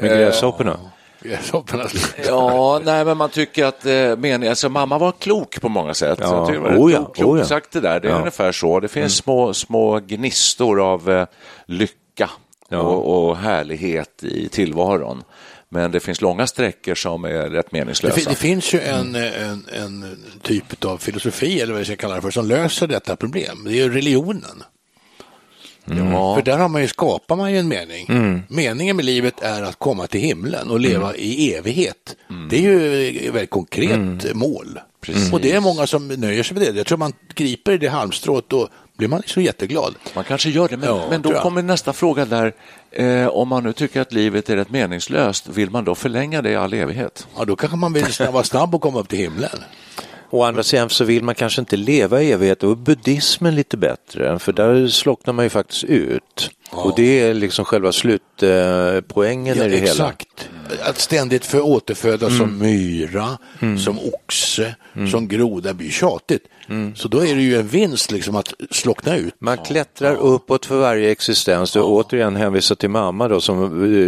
med 0.00 0.10
gräshopporna. 0.10 0.78
Gräshopparnas 1.24 1.94
liv. 1.94 2.26
ja, 2.26 2.80
nej, 2.84 3.04
men 3.04 3.16
man 3.16 3.30
tycker 3.30 3.64
att 3.64 3.86
eh, 3.86 4.16
mening, 4.16 4.48
alltså, 4.48 4.68
mamma 4.68 4.98
var 4.98 5.12
klok 5.12 5.60
på 5.60 5.68
många 5.68 5.94
sätt. 5.94 6.18
Ja, 6.22 6.36
Jag 6.36 6.46
tycker 6.46 6.60
det 6.60 6.68
var 6.76 6.84
oh 6.86 6.92
ja, 6.92 7.04
klokt 7.04 7.20
oh 7.20 7.38
ja. 7.38 7.44
sagt 7.44 7.70
det 7.72 7.80
där, 7.80 8.00
det 8.00 8.08
är 8.08 8.12
Ja. 8.12 8.18
ungefär 8.18 8.52
så. 8.52 8.80
Det 8.80 8.88
finns 8.88 9.16
små, 9.16 9.54
små 9.54 10.00
gnistor 10.00 10.80
av 10.92 11.10
eh, 11.10 11.26
lycka 11.66 12.30
Ja. 12.68 12.78
och, 12.78 13.28
och 13.28 13.36
härlighet 13.36 14.24
i 14.24 14.48
tillvaron. 14.48 15.22
Men 15.68 15.90
det 15.90 16.00
finns 16.00 16.20
långa 16.20 16.46
sträckor 16.46 16.94
som 16.94 17.24
är 17.24 17.30
rätt 17.30 17.66
Det, 17.70 17.76
meningslösa. 17.78 18.14
fin- 18.16 18.24
det 18.28 18.34
finns 18.34 18.74
ju 18.74 18.80
en, 18.80 19.14
en, 19.14 19.66
en 19.72 20.16
typ 20.42 20.84
av 20.84 20.98
filosofi, 20.98 21.60
eller 21.60 21.72
vad 21.72 21.80
jag 21.80 21.86
ska 21.86 21.96
kalla 21.96 22.14
det 22.14 22.22
för, 22.22 22.30
som 22.30 22.46
löser 22.48 22.86
detta 22.86 23.16
problem. 23.16 23.64
Det 23.64 23.70
är 23.70 23.74
ju 23.74 23.92
religionen. 23.94 24.62
Ja. 25.84 26.34
För 26.34 26.42
där 26.42 26.58
har 26.58 26.68
man 26.68 26.82
ju, 26.82 26.88
skapar 26.88 27.36
man 27.36 27.52
ju 27.52 27.58
en 27.58 27.68
mening. 27.68 28.06
Meningen 28.48 28.96
med 28.96 29.04
livet 29.04 29.42
är 29.42 29.62
att 29.62 29.78
komma 29.78 30.06
till 30.06 30.20
himlen 30.20 30.70
och 30.70 30.80
leva 30.80 31.16
i 31.16 31.54
evighet. 31.54 32.16
Det 32.50 32.56
är 32.56 32.60
ju 32.60 33.08
ett 33.28 33.34
väldigt 33.34 33.50
konkret 33.50 34.34
mål. 34.34 34.80
Och 35.32 35.40
det 35.40 35.52
är 35.52 35.60
många 35.60 35.86
som 35.86 36.08
nöjer 36.08 36.42
sig 36.42 36.56
med 36.56 36.66
det. 36.74 36.76
Jag 36.78 36.86
tror 36.86 36.98
man 36.98 37.12
griper 37.34 37.72
i 37.72 37.78
det 37.78 37.88
halmstrået 37.88 38.52
och 38.52 38.68
blir 38.96 39.08
man 39.08 39.22
så 39.26 39.40
jätteglad. 39.40 39.94
Man 40.14 40.24
kanske 40.24 40.50
gör 40.50 40.68
det, 40.68 40.76
men, 40.76 40.88
Ja, 40.88 41.06
men 41.10 41.22
då 41.22 41.32
kommer 41.32 41.62
nästa 41.62 41.92
fråga 41.92 42.24
där. 42.24 42.52
Eh, 42.90 43.26
om 43.26 43.48
man 43.48 43.62
nu 43.64 43.72
tycker 43.72 44.00
att 44.00 44.12
livet 44.12 44.50
är 44.50 44.56
rätt 44.56 44.70
meningslöst, 44.70 45.48
vill 45.48 45.70
man 45.70 45.84
då 45.84 45.94
förlänga 45.94 46.42
det 46.42 46.50
i 46.50 46.56
all 46.56 46.72
evighet? 46.72 47.26
Ja, 47.36 47.44
då 47.44 47.56
kanske 47.56 47.76
man 47.76 47.92
vill 47.92 48.04
vara 48.32 48.44
snabb 48.44 48.74
och 48.74 48.80
komma 48.80 49.00
upp 49.00 49.08
till 49.08 49.18
himlen. 49.18 49.58
Å 50.34 50.42
andra 50.42 50.62
sidan 50.62 50.90
så 50.90 51.04
vill 51.04 51.24
man 51.24 51.34
kanske 51.34 51.60
inte 51.60 51.76
leva 51.76 52.22
i 52.22 52.32
evighet 52.32 52.62
och 52.62 52.70
är 52.70 52.74
buddhismen 52.74 53.54
lite 53.54 53.76
bättre 53.76 54.38
för 54.38 54.52
där 54.52 54.88
slocknar 54.88 55.34
man 55.34 55.44
ju 55.44 55.48
faktiskt 55.48 55.84
ut. 55.84 56.50
Och 56.70 56.92
det 56.96 57.20
är 57.20 57.34
liksom 57.34 57.64
själva 57.64 57.92
slutpoängen 57.92 59.58
Ja, 59.58 59.64
i 59.64 59.68
det 59.68 59.76
hela. 59.76 60.12
Att 60.82 60.98
ständigt 60.98 61.44
för 61.44 61.60
återfödas 61.60 62.28
Mm. 62.32 62.38
som 62.38 62.58
myra, 62.58 63.38
som 63.78 63.98
oxe, 63.98 64.74
som 65.10 65.28
groda 65.28 65.74
blir 65.74 65.90
tjatigt. 65.90 66.42
Mm. 66.68 66.96
Så 66.96 67.08
då 67.08 67.18
är 67.26 67.34
det 67.34 67.42
ju 67.42 67.56
en 67.56 67.68
vinst 67.68 68.10
liksom 68.10 68.36
att 68.36 68.54
slockna 68.70 69.16
ut. 69.16 69.34
Man 69.38 69.58
klättrar 69.58 70.14
uppåt 70.16 70.66
för 70.66 70.76
varje 70.76 71.10
existens. 71.10 71.72
Du 71.72 71.80
återigen 71.80 72.36
hänvisar 72.36 72.74
till 72.74 72.90
mamma 72.90 73.28
då 73.28 73.40
som 73.40 73.62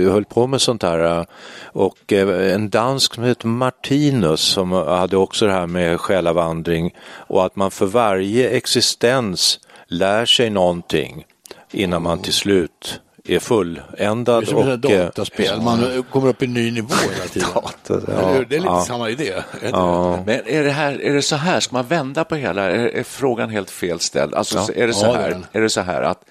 eh, 0.05 0.13
höll 0.13 0.25
på 0.25 0.47
med 0.47 0.61
sånt 0.61 0.83
här. 0.83 1.19
eh, 1.19 1.25
Och 1.63 2.13
eh, 2.13 2.55
en 2.55 2.71
dansk 2.71 3.15
som 3.15 3.25
heter 3.25 3.49
Martinus 3.49 4.41
som 4.41 4.73
hade 4.73 5.17
också 5.17 5.47
det 5.47 5.53
här 5.53 5.67
med 5.67 6.01
själavandring 6.01 6.95
och 7.17 7.47
att 7.47 7.57
man 7.57 7.71
för 7.71 7.87
varje 7.87 8.49
existens 8.51 9.61
lär 9.89 10.27
sig 10.27 10.51
någonting 10.51 11.25
innan 11.73 12.03
man 12.03 12.19
till 12.23 12.33
slut 12.33 13.01
är 13.29 13.35
Det 13.35 13.41
fulländad. 13.41 14.43
är 14.43 14.47
som 14.47 14.57
och, 14.59 14.69
eh, 14.69 14.77
dataspel, 14.79 15.61
man 15.63 16.05
kommer 16.13 16.29
upp 16.29 16.43
i 16.43 16.45
en 16.45 16.55
ny 16.55 16.71
nivå 16.71 16.95
hela 17.15 17.29
tiden. 17.29 17.49
Hur? 18.35 18.45
det 18.45 18.57
är 18.57 18.61
lite 18.61 18.73
ja. 18.73 18.85
samma 18.85 19.11
idé. 19.11 19.33
Men 19.63 20.41
är 20.47 20.65
det, 20.65 20.71
här, 20.71 21.03
är 21.03 21.15
det 21.15 21.23
så 21.23 21.37
här, 21.37 21.61
ska 21.61 21.77
man 21.77 21.87
vända 21.87 22.25
på 22.25 22.35
hela, 22.35 22.63
är, 22.63 22.79
är 22.87 23.03
frågan 23.03 23.51
helt 23.51 23.71
fel 23.71 24.01
ställd? 24.01 24.35
Alltså, 24.35 24.57
Ja. 24.59 24.83
är, 24.83 24.87
det 24.87 24.93
så 24.93 25.07
Ja, 25.07 25.13
det 25.13 25.19
är 25.19 25.23
här, 25.33 25.43
är 25.53 25.61
det 25.61 25.71
så 25.71 25.81
här 25.81 26.03
att 26.03 26.23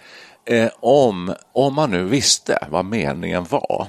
eh, 0.46 0.70
om, 0.80 1.34
om 1.54 1.74
man 1.74 1.92
nu 1.92 2.04
visste 2.04 2.68
vad 2.70 2.86
meningen 2.86 3.46
var, 3.50 3.88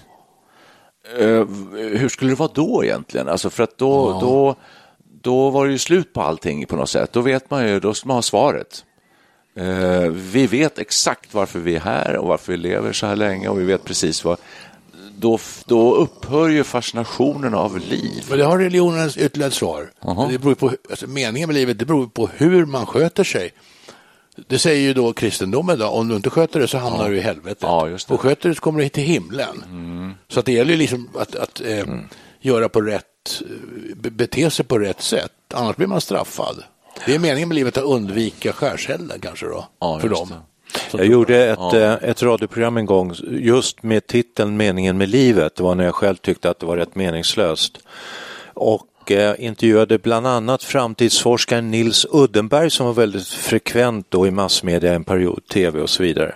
eh, 1.18 1.44
hur 1.74 2.08
skulle 2.08 2.30
det 2.30 2.34
vara 2.38 2.50
då 2.54 2.84
egentligen? 2.84 3.28
Alltså 3.28 3.50
för 3.50 3.62
att 3.62 3.78
då, 3.78 4.20
då, 4.20 4.56
då 5.22 5.50
var 5.50 5.66
det 5.66 5.72
ju 5.72 5.78
slut 5.78 6.12
på 6.12 6.22
allting 6.22 6.66
på 6.66 6.76
något 6.76 6.90
sätt. 6.90 7.12
Då 7.12 7.20
vet 7.20 7.50
man 7.50 7.68
ju, 7.68 7.80
då 7.80 7.94
ska 7.94 8.06
man 8.08 8.16
ha 8.16 8.22
svaret. 8.22 8.84
Eh, 9.56 10.08
vi 10.10 10.46
vet 10.46 10.78
exakt 10.78 11.34
varför 11.34 11.58
vi 11.58 11.76
är 11.76 11.80
här 11.80 12.16
och 12.16 12.28
varför 12.28 12.52
vi 12.52 12.58
lever 12.58 12.92
så 12.92 13.06
här 13.06 13.16
länge 13.16 13.48
och 13.48 13.60
vi 13.60 13.64
vet 13.64 13.84
precis 13.84 14.24
vad... 14.24 14.38
Då, 15.18 15.38
då 15.66 15.94
upphör 15.94 16.48
ju 16.48 16.64
fascinationen 16.64 17.54
av 17.54 17.78
liv. 17.78 18.24
Men 18.28 18.38
det 18.38 18.44
har 18.44 18.58
religionen 18.58 19.08
ytterligare 19.16 19.48
ett 19.48 19.54
svar. 19.54 19.90
Jaha. 20.00 20.28
Det 20.30 20.38
beror 20.38 20.54
på, 20.54 20.72
alltså, 20.90 21.06
meningen 21.06 21.48
med 21.48 21.54
livet 21.54 21.78
det 21.78 21.84
beror 21.84 22.06
på 22.06 22.30
hur 22.36 22.66
man 22.66 22.86
sköter 22.86 23.24
sig. 23.24 23.52
Det 24.48 24.58
säger 24.58 24.80
ju 24.80 24.94
då 24.94 25.12
kristendomen, 25.12 25.78
då, 25.78 25.86
om 25.86 26.08
du 26.08 26.16
inte 26.16 26.30
sköter 26.30 26.60
det 26.60 26.68
så 26.68 26.78
hamnar 26.78 27.10
du 27.10 27.16
i 27.16 27.20
helvetet. 27.20 27.58
Ja. 27.62 27.88
Och 28.08 28.20
sköter 28.20 28.48
du 28.48 28.54
så 28.54 28.60
kommer 28.60 28.82
du 28.82 28.88
till 28.88 29.02
himlen. 29.02 30.14
Så 30.28 30.40
att 30.40 30.46
det 30.46 30.52
gäller 30.52 30.70
ju 30.72 30.78
liksom 30.78 31.08
att, 31.18 31.34
att 31.36 31.60
eh, 31.60 31.84
göra 32.40 32.68
på 32.68 32.80
rätt, 32.80 33.04
eh, 33.40 33.96
be- 33.96 34.10
bete 34.10 34.50
sig 34.50 34.64
på 34.64 34.78
rätt 34.78 35.02
sätt, 35.02 35.32
annars 35.54 35.76
blir 35.76 35.86
man 35.86 36.00
straffad. 36.00 36.62
Det 37.04 37.14
är 37.14 37.18
meningen 37.18 37.48
med 37.48 37.54
livet 37.54 37.76
att 37.76 37.84
undvika 37.84 38.52
skärselden 38.52 39.20
kanske 39.20 39.46
då, 39.46 39.68
Ja, 39.80 40.00
för 40.00 40.08
dem. 40.08 40.28
det. 40.28 40.98
Jag 40.98 41.06
gjorde 41.06 41.44
ett, 41.44 41.72
eh, 41.72 42.10
ett 42.10 42.22
radioprogram 42.22 42.76
en 42.76 42.86
gång 42.86 43.14
just 43.30 43.82
med 43.82 44.06
titeln 44.06 44.56
Meningen 44.56 44.98
med 44.98 45.08
livet. 45.08 45.56
Det 45.56 45.62
var 45.62 45.74
när 45.74 45.84
jag 45.84 45.94
själv 45.94 46.16
tyckte 46.16 46.50
att 46.50 46.60
det 46.60 46.66
var 46.66 46.76
rätt 46.76 46.94
meningslöst. 46.94 47.78
Och 48.54 49.12
eh, 49.12 49.34
intervjuade 49.38 49.98
bland 49.98 50.26
annat 50.26 50.62
framtidsforskaren 50.62 51.70
Nils 51.70 52.06
Uddenberg 52.10 52.70
som 52.70 52.86
var 52.86 52.92
väldigt 52.92 53.28
frekvent 53.28 54.06
då 54.08 54.26
i 54.26 54.30
massmedia 54.30 54.94
en 54.94 55.04
period, 55.04 55.48
tv 55.48 55.80
och 55.80 55.90
så 55.90 56.02
vidare. 56.02 56.34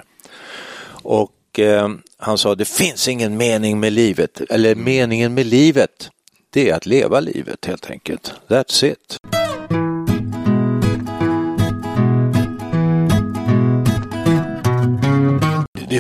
Och 1.02 1.32
och 1.50 1.58
eh, 1.58 1.88
han 2.18 2.38
sa 2.38 2.54
det 2.54 2.64
finns 2.64 3.08
ingen 3.08 3.36
mening 3.36 3.80
med 3.80 3.92
livet, 3.92 4.40
eller 4.50 4.74
meningen 4.74 5.34
med 5.34 5.46
livet, 5.46 6.10
det 6.50 6.70
är 6.70 6.74
att 6.74 6.86
leva 6.86 7.20
livet 7.20 7.66
helt 7.66 7.90
enkelt. 7.90 8.32
That's 8.48 8.84
it. 8.84 9.18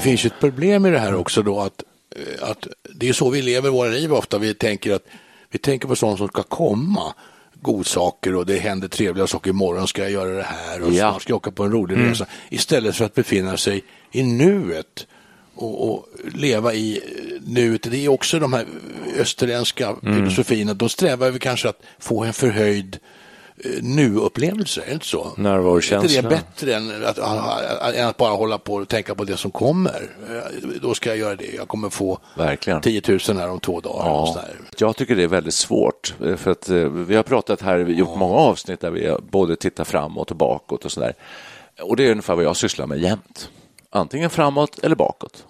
Det 0.00 0.04
finns 0.04 0.24
ju 0.24 0.26
ett 0.26 0.40
problem 0.40 0.86
i 0.86 0.90
det 0.90 0.98
här 0.98 1.14
också 1.14 1.42
då 1.42 1.60
att, 1.60 1.82
eh, 2.16 2.48
att 2.50 2.66
det 2.94 3.08
är 3.08 3.12
så 3.12 3.30
vi 3.30 3.42
lever 3.42 3.70
våra 3.70 3.88
liv 3.88 4.12
ofta. 4.12 4.38
Vi 4.38 4.54
tänker 4.54 4.92
att 4.94 5.04
vi 5.50 5.58
tänker 5.58 5.88
på 5.88 5.96
sånt 5.96 6.18
som 6.18 6.28
ska 6.28 6.42
komma 6.42 7.14
godsaker 7.54 8.34
och 8.34 8.46
det 8.46 8.58
händer 8.58 8.88
trevliga 8.88 9.26
saker. 9.26 9.50
Imorgon 9.50 9.88
ska 9.88 10.02
jag 10.02 10.10
göra 10.10 10.36
det 10.36 10.42
här 10.42 10.82
och 10.82 10.92
Ja. 10.92 11.10
snart 11.10 11.22
ska 11.22 11.30
jag 11.30 11.36
åka 11.36 11.50
på 11.50 11.64
en 11.64 11.72
rolig 11.72 11.96
resa. 11.96 12.26
Istället 12.48 12.96
för 12.96 13.04
att 13.04 13.14
befinna 13.14 13.56
sig 13.56 13.84
i 14.12 14.22
nuet 14.22 15.06
och, 15.54 15.90
och 15.90 16.06
leva 16.34 16.74
i 16.74 16.96
eh, 16.96 17.40
nuet. 17.50 17.90
Det 17.90 18.04
är 18.04 18.08
också 18.08 18.38
de 18.38 18.52
här 18.52 18.66
österländska 19.18 19.96
filosofierna. 20.02 20.74
Då 20.74 20.88
strävar 20.88 21.30
vi 21.30 21.38
kanske 21.38 21.68
att 21.68 21.82
få 21.98 22.24
en 22.24 22.32
förhöjd 22.32 22.98
nu-upplevelse, 23.82 24.80
är 24.82 24.86
det 24.86 24.92
inte 24.92 25.06
så? 25.06 25.28
Närvarokänsla. 25.36 26.18
Är 26.18 26.22
det 26.22 26.28
bättre 26.28 26.74
än 26.74 27.04
att, 27.04 27.18
än 27.94 28.06
att 28.08 28.16
bara 28.16 28.34
hålla 28.34 28.58
på 28.58 28.74
och 28.74 28.88
tänka 28.88 29.14
på 29.14 29.24
det 29.24 29.36
som 29.36 29.50
kommer? 29.50 30.10
Eh, 30.30 30.68
Då 30.82 30.94
ska 30.94 31.08
jag 31.08 31.18
göra 31.18 31.36
det. 31.36 31.54
Jag 31.56 31.68
kommer 31.68 31.90
få 31.90 32.18
Verkligen. 32.36 32.80
10 32.80 33.02
000 33.08 33.18
här 33.36 33.50
om 33.50 33.60
två 33.60 33.80
dagar. 33.80 34.04
Ja, 34.06 34.42
jag 34.78 34.96
tycker 34.96 35.16
det 35.16 35.22
är 35.22 35.28
väldigt 35.28 35.54
svårt. 35.54 36.14
eh, 36.26 36.36
För 36.36 36.50
att 36.50 36.68
eh, 36.68 36.76
vi 36.76 37.16
har 37.16 37.22
pratat 37.22 37.62
här, 37.62 37.78
vi 37.78 37.92
har 37.92 37.98
gjort 37.98 38.16
många 38.18 38.34
avsnitt 38.34 38.80
där 38.80 38.90
vi 38.90 39.16
både 39.30 39.56
tittar 39.56 39.84
framåt 39.84 40.30
och 40.30 40.36
bakåt 40.36 40.84
och 40.84 40.92
sådär. 40.92 41.14
Och 41.82 41.96
det 41.96 42.04
är 42.06 42.10
ungefär 42.10 42.34
vad 42.34 42.44
jag 42.44 42.56
sysslar 42.56 42.86
med 42.86 42.98
jämt. 42.98 43.50
Antingen 43.90 44.30
framåt 44.30 44.78
eller 44.78 44.96
bakåt. 44.96 45.44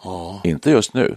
Inte 0.45 0.71
just 0.71 0.95
nu. 0.95 1.17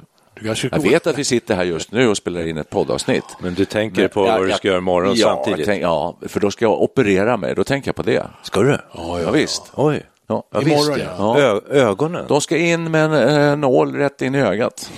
Jag 0.71 0.79
vet 0.81 1.07
att 1.07 1.17
vi 1.17 1.23
sitter 1.23 1.55
här 1.55 1.63
just 1.63 1.91
nu 1.91 2.07
och 2.09 2.17
spelar 2.17 2.47
in 2.47 2.57
ett 2.57 2.69
poddavsnitt. 2.69 3.23
Men 3.39 3.53
du 3.53 3.65
tänker 3.65 4.07
på 4.07 4.27
Ja, 4.27 4.31
vad 4.31 4.41
du 4.43 4.49
jag- 4.49 4.57
ska 4.57 4.67
göra 4.67 4.77
imorgon 4.77 5.13
ja, 5.15 5.27
samtidigt? 5.43 5.65
Tänk, 5.65 5.83
ja, 5.83 6.17
för 6.27 6.39
då 6.39 6.51
ska 6.51 6.65
jag 6.65 6.81
operera 6.81 7.37
mig. 7.37 7.55
Då 7.55 7.63
tänker 7.63 7.87
jag 7.87 7.95
på 7.95 8.03
det. 8.03 8.27
Ska 8.43 8.61
du? 8.63 8.77
Ja, 8.93 9.21
ja, 9.21 9.31
visst. 9.31 9.63
Oj. 9.75 10.03
Ja, 10.27 10.43
Ja, 10.53 10.61
Imorgon, 10.61 10.95
visst, 10.95 11.07
ja. 11.17 11.37
Ö- 11.39 11.61
ögonen. 11.69 12.25
De 12.27 12.41
ska 12.41 12.57
in 12.57 12.91
med 12.91 13.05
en 13.05 13.13
eh, 13.49 13.55
nål 13.57 13.95
rätt 13.95 14.21
in 14.21 14.35
i 14.35 14.39
ögat. 14.41 14.91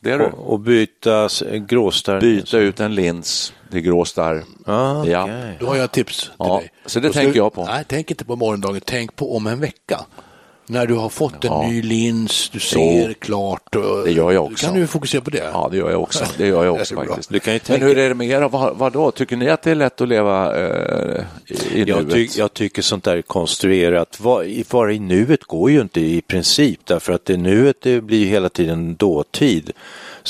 Det 0.00 0.10
är. 0.10 0.20
Och, 0.20 0.52
och 0.52 0.60
byta 0.60 1.28
gråstarr. 1.68 2.20
Byta 2.20 2.58
ut 2.58 2.80
en 2.80 2.94
lins. 2.94 3.52
Det 3.70 3.76
är 3.78 3.80
grå 3.80 4.04
starr. 4.04 4.44
Ah, 4.66 5.04
Ja. 5.04 5.22
okej. 5.24 5.56
Då 5.60 5.66
har 5.66 5.76
jag 5.76 5.84
ett 5.84 5.92
tips 5.92 6.20
till 6.22 6.30
Ja, 6.38 6.56
dig. 6.58 6.70
så 6.86 7.00
det 7.00 7.06
Då 7.08 7.12
tänker 7.12 7.32
du- 7.32 7.38
jag 7.38 7.52
på. 7.52 7.64
Nej, 7.64 7.84
tänk 7.88 8.10
inte 8.10 8.24
på 8.24 8.36
morgondagen. 8.36 8.80
Tänk 8.84 9.16
på 9.16 9.36
om 9.36 9.46
en 9.46 9.60
vecka. 9.60 10.00
När 10.70 10.86
du 10.86 10.94
har 10.94 11.08
fått 11.08 11.44
en 11.44 11.50
Ja. 11.52 11.62
ny 11.68 11.82
lins, 11.82 12.48
du 12.52 12.60
ser 12.60 13.08
Jo. 13.08 13.14
klart. 13.20 13.76
Och, 13.76 14.04
Det 14.04 14.12
gör 14.12 14.32
jag 14.32 14.44
också. 14.44 14.66
kan 14.66 14.74
du 14.74 14.86
fokusera 14.86 15.20
på 15.20 15.30
det. 15.30 15.50
Ja, 15.52 15.68
det 15.70 15.76
gör 15.76 15.90
jag 15.90 16.02
också. 16.02 16.24
Det 16.38 16.46
gör 16.46 16.64
jag 16.64 16.74
också 16.80 16.94
faktiskt. 16.94 17.30
Du 17.32 17.40
kan 17.40 17.52
ju 17.54 17.60
Men 17.62 17.66
tänka- 17.66 17.86
hur 17.86 17.98
är 17.98 18.08
det 18.08 18.14
med 18.14 18.28
er? 18.28 18.40
Vad, 18.48 18.76
vad 18.76 18.92
då? 18.92 19.10
Tycker 19.10 19.36
ni 19.36 19.48
att 19.50 19.62
det 19.62 19.70
är 19.70 19.74
lätt 19.74 20.00
att 20.00 20.08
leva 20.08 20.56
eh, 20.60 21.22
i, 21.46 21.54
i 21.80 21.84
Jag, 21.84 22.02
nuet? 22.04 22.12
ty, 22.12 22.28
jag 22.38 22.54
tycker 22.54 22.82
sånt 22.82 23.04
där 23.04 23.16
är 23.16 23.22
konstruerat. 23.22 24.20
Vara 24.70 24.92
i 24.92 24.98
nuet 24.98 25.44
går 25.44 25.70
ju 25.70 25.80
inte 25.80 26.00
i 26.00 26.20
princip 26.22 26.80
därför 26.84 27.12
att 27.12 27.24
det 27.24 27.36
nuet 27.36 27.76
det 27.82 28.00
blir 28.00 28.18
ju 28.18 28.26
hela 28.26 28.48
tiden 28.48 28.94
dåtid. 28.96 29.70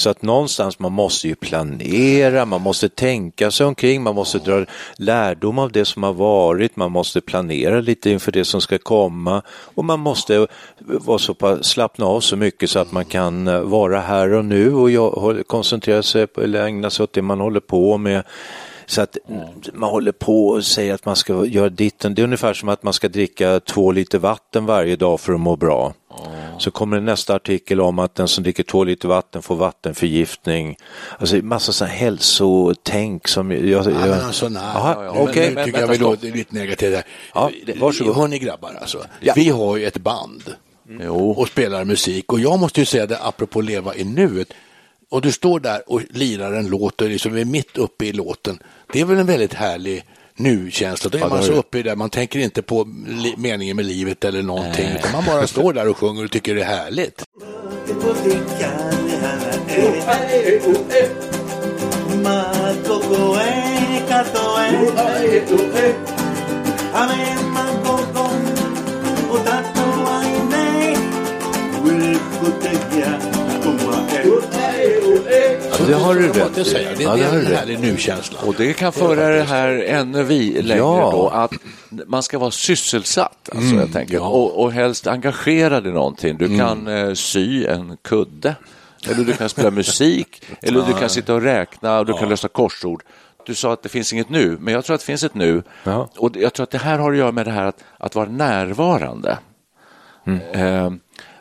Så 0.00 0.10
att 0.10 0.22
någonstans 0.22 0.78
man 0.78 0.92
måste 0.92 1.28
ju 1.28 1.34
planera, 1.34 2.44
man 2.44 2.60
måste 2.60 2.88
tänka 2.88 3.50
sig 3.50 3.66
omkring, 3.66 4.02
man 4.02 4.14
måste 4.14 4.38
dra 4.38 4.64
lärdom 4.96 5.58
av 5.58 5.72
det 5.72 5.84
som 5.84 6.02
har 6.02 6.12
varit, 6.12 6.76
man 6.76 6.92
måste 6.92 7.20
planera 7.20 7.80
lite 7.80 8.10
inför 8.10 8.32
det 8.32 8.44
som 8.44 8.60
ska 8.60 8.78
komma 8.78 9.42
och 9.48 9.84
man 9.84 10.00
måste 10.00 10.46
vara 10.78 11.18
så 11.18 11.34
pass, 11.34 11.66
slappna 11.66 12.06
av 12.06 12.20
så 12.20 12.36
mycket 12.36 12.70
så 12.70 12.78
att 12.78 12.92
man 12.92 13.04
kan 13.04 13.70
vara 13.70 14.00
här 14.00 14.32
och 14.32 14.44
nu 14.44 14.74
och 14.74 15.46
koncentrera 15.46 16.02
sig 16.02 16.26
på, 16.26 16.40
eller 16.42 16.64
ägna 16.64 16.90
sig 16.90 17.04
åt 17.04 17.12
det 17.12 17.22
man 17.22 17.40
håller 17.40 17.60
på 17.60 17.98
med. 17.98 18.22
Så 18.86 19.02
att 19.02 19.16
man 19.72 19.90
håller 19.90 20.12
på 20.12 20.48
och 20.48 20.64
säger 20.64 20.94
att 20.94 21.04
man 21.04 21.16
ska 21.16 21.46
göra 21.46 21.68
ditten. 21.68 22.14
Det 22.14 22.22
är 22.22 22.24
ungefär 22.24 22.54
som 22.54 22.68
att 22.68 22.82
man 22.82 22.92
ska 22.92 23.08
dricka 23.08 23.60
två 23.60 23.92
liter 23.92 24.18
vatten 24.18 24.66
varje 24.66 24.96
dag 24.96 25.20
för 25.20 25.32
att 25.32 25.40
må 25.40 25.56
bra. 25.56 25.94
Så 26.60 26.70
kommer 26.70 26.96
det 26.96 27.02
nästa 27.02 27.34
artikel 27.34 27.80
om 27.80 27.98
att 27.98 28.14
den 28.14 28.28
som 28.28 28.44
dricker 28.44 28.62
två 28.62 28.84
liter 28.84 29.08
vatten 29.08 29.42
får 29.42 29.56
vattenförgiftning. 29.56 30.76
Alltså 31.18 31.36
massa 31.36 31.72
sådana 31.72 31.94
hälsotänk 31.94 33.28
som 33.28 33.50
jag... 33.50 33.60
jag 33.64 33.86
Ja, 33.86 33.90
men 33.92 34.20
alltså, 34.20 34.48
nej. 34.48 34.62
Jaha, 34.74 35.04
Ja, 35.04 35.14
men 35.14 35.22
okej. 35.22 35.48
Nu 35.48 35.54
Men 35.54 35.64
tycker 35.64 35.80
jag 35.80 35.88
vänta, 35.88 36.04
vi 36.04 36.10
låter 36.10 36.32
lite 36.32 36.54
negativt 36.54 36.92
där. 36.92 37.04
Ja, 37.34 37.50
varsågod. 37.76 38.16
Hörni 38.16 38.38
grabbar, 38.38 38.78
alltså. 38.80 39.04
Ja. 39.20 39.32
Vi 39.36 39.48
har 39.48 39.76
ju 39.76 39.86
ett 39.86 39.98
band 39.98 40.42
Jo. 41.00 41.30
och 41.30 41.48
spelar 41.48 41.84
musik 41.84 42.32
och 42.32 42.40
jag 42.40 42.58
måste 42.58 42.80
ju 42.80 42.86
säga 42.86 43.06
det 43.06 43.18
apropå 43.22 43.60
leva 43.60 43.94
i 43.94 44.04
nuet. 44.04 44.52
Och 45.10 45.20
du 45.20 45.32
står 45.32 45.60
där 45.60 45.82
och 45.86 46.02
lirar 46.10 46.52
en 46.52 46.68
låt 46.68 47.00
och 47.00 47.08
liksom 47.08 47.36
är 47.36 47.44
mitt 47.44 47.78
uppe 47.78 48.04
i 48.04 48.12
låten. 48.12 48.58
Det 48.92 49.00
är 49.00 49.04
väl 49.04 49.18
en 49.18 49.26
väldigt 49.26 49.54
härlig 49.54 50.04
nu-känsla. 50.36 51.10
Då 51.10 51.18
är 51.18 51.22
Ja, 51.22 51.28
man 51.28 51.42
så 51.42 51.52
uppe 51.52 51.78
i 51.78 51.82
det. 51.82 51.96
Man 51.96 52.10
tänker 52.10 52.38
inte 52.38 52.62
på 52.62 52.88
li- 53.06 53.34
meningen 53.36 53.76
med 53.76 53.84
livet 53.84 54.24
eller 54.24 54.42
någonting. 54.42 54.88
Utan 54.98 55.12
man 55.12 55.24
bara 55.26 55.46
står 55.46 55.72
där 55.72 55.88
och 55.88 55.96
sjunger 55.96 56.24
och 56.24 56.30
tycker 56.30 56.54
det 56.54 56.60
är 56.62 56.66
härligt. 56.66 57.22
Det 75.90 75.96
har 75.96 76.14
du 76.14 76.28
rätt 76.28 76.58
i. 76.58 76.64
säga. 76.64 76.90
Det, 76.96 77.02
Ja, 77.02 77.16
det 77.16 77.24
är 77.24 77.38
en 77.38 77.46
härlig 77.46 77.80
nu-känsla. 77.80 78.38
Och 78.46 78.54
det 78.58 78.72
kan 78.72 78.92
föra 78.92 79.28
det 79.28 79.42
här 79.42 79.68
ännu 79.86 80.22
vi 80.22 80.62
längre 80.62 80.78
Ja. 80.78 81.10
då, 81.12 81.28
att 81.28 81.52
man 82.06 82.22
ska 82.22 82.38
vara 82.38 82.50
sysselsatt, 82.50 83.50
alltså, 83.54 83.74
jag 83.74 83.92
tänker. 83.92 84.14
ja. 84.14 84.20
och, 84.28 84.62
och 84.64 84.72
helst 84.72 85.06
engagerad 85.06 85.86
i 85.86 85.90
någonting. 85.90 86.36
Du 86.36 86.58
kan 86.58 86.86
eh, 86.88 87.12
sy 87.14 87.66
en 87.66 87.96
kudde, 88.02 88.54
eller 89.08 89.24
du 89.24 89.32
kan 89.32 89.48
spela 89.48 89.70
musik, 89.80 90.42
eller 90.62 90.82
du 90.86 90.92
kan 90.92 91.08
sitta 91.08 91.34
och 91.34 91.42
räkna 91.42 91.98
och 91.98 92.06
du 92.06 92.12
kan 92.12 92.28
lösa 92.28 92.48
korsord. 92.48 93.02
Du 93.46 93.54
sa 93.54 93.72
att 93.72 93.82
det 93.82 93.88
finns 93.88 94.12
inget 94.12 94.28
nu, 94.28 94.56
men 94.60 94.74
jag 94.74 94.84
tror 94.84 94.94
att 94.94 95.00
det 95.00 95.06
finns 95.06 95.24
ett 95.24 95.34
nu. 95.34 95.62
Ja. 95.84 96.08
Och 96.16 96.30
jag 96.36 96.52
tror 96.52 96.64
att 96.64 96.70
det 96.70 96.78
här 96.78 96.98
har 96.98 97.12
att 97.12 97.18
göra 97.18 97.32
med 97.32 97.46
det 97.46 97.50
här 97.52 97.64
att, 97.64 97.84
att 97.98 98.14
vara 98.14 98.28
närvarande. 98.28 99.38
Eh, 100.52 100.90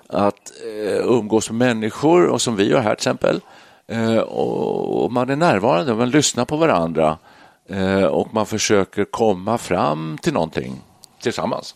att 0.08 0.52
eh, 0.64 1.06
umgås 1.06 1.52
med 1.52 1.58
människor, 1.68 2.28
och 2.28 2.42
som 2.42 2.56
vi 2.56 2.70
gör 2.70 2.80
här 2.80 2.96
till 2.96 3.02
exempel. 3.02 3.42
Eh, 3.90 4.18
och, 4.18 5.04
och 5.04 5.12
man 5.12 5.30
är 5.30 5.36
närvarande, 5.36 5.96
man 5.96 6.10
lyssnar 6.10 6.46
på 6.46 6.58
varandra 6.58 7.18
eh, 7.70 8.04
och 8.04 8.34
man 8.34 8.46
försöker 8.46 9.06
komma 9.06 9.58
fram 9.58 10.18
till 10.22 10.34
någonting 10.34 10.82
tillsammans. 11.22 11.76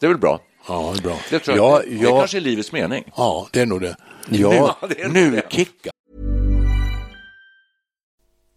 Det 0.00 0.06
är 0.06 0.08
väl 0.08 0.18
bra? 0.18 0.40
Ja, 0.68 0.92
det 0.94 0.98
är 0.98 1.02
bra. 1.02 1.16
Det 1.30 1.38
tror 1.38 1.56
jag. 1.56 1.66
Ja, 1.66 1.82
det, 1.84 1.90
det 1.96 2.02
ja. 2.02 2.18
kanske 2.18 2.36
är 2.36 2.40
livets 2.40 2.72
mening. 2.72 3.04
Ja, 3.16 3.48
det 3.52 3.60
är 3.60 3.66
nog 3.66 3.80
det. 3.80 3.96
Ja, 4.28 4.76
det 4.88 5.00
är 5.00 5.04
nog 5.04 5.14
nu, 5.14 5.30
det. 5.30 5.42
kicka. 5.50 5.90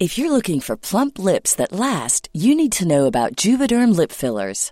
If 0.01 0.17
you're 0.17 0.29
looking 0.29 0.61
for 0.61 0.75
plump 0.75 1.17
lips 1.17 1.55
that 1.55 1.71
last, 1.71 2.29
you 2.33 2.55
need 2.55 2.71
to 2.71 2.85
know 2.85 3.05
about 3.05 3.45
Juvederm 3.45 3.97
lip 3.97 4.11
fillers. 4.11 4.71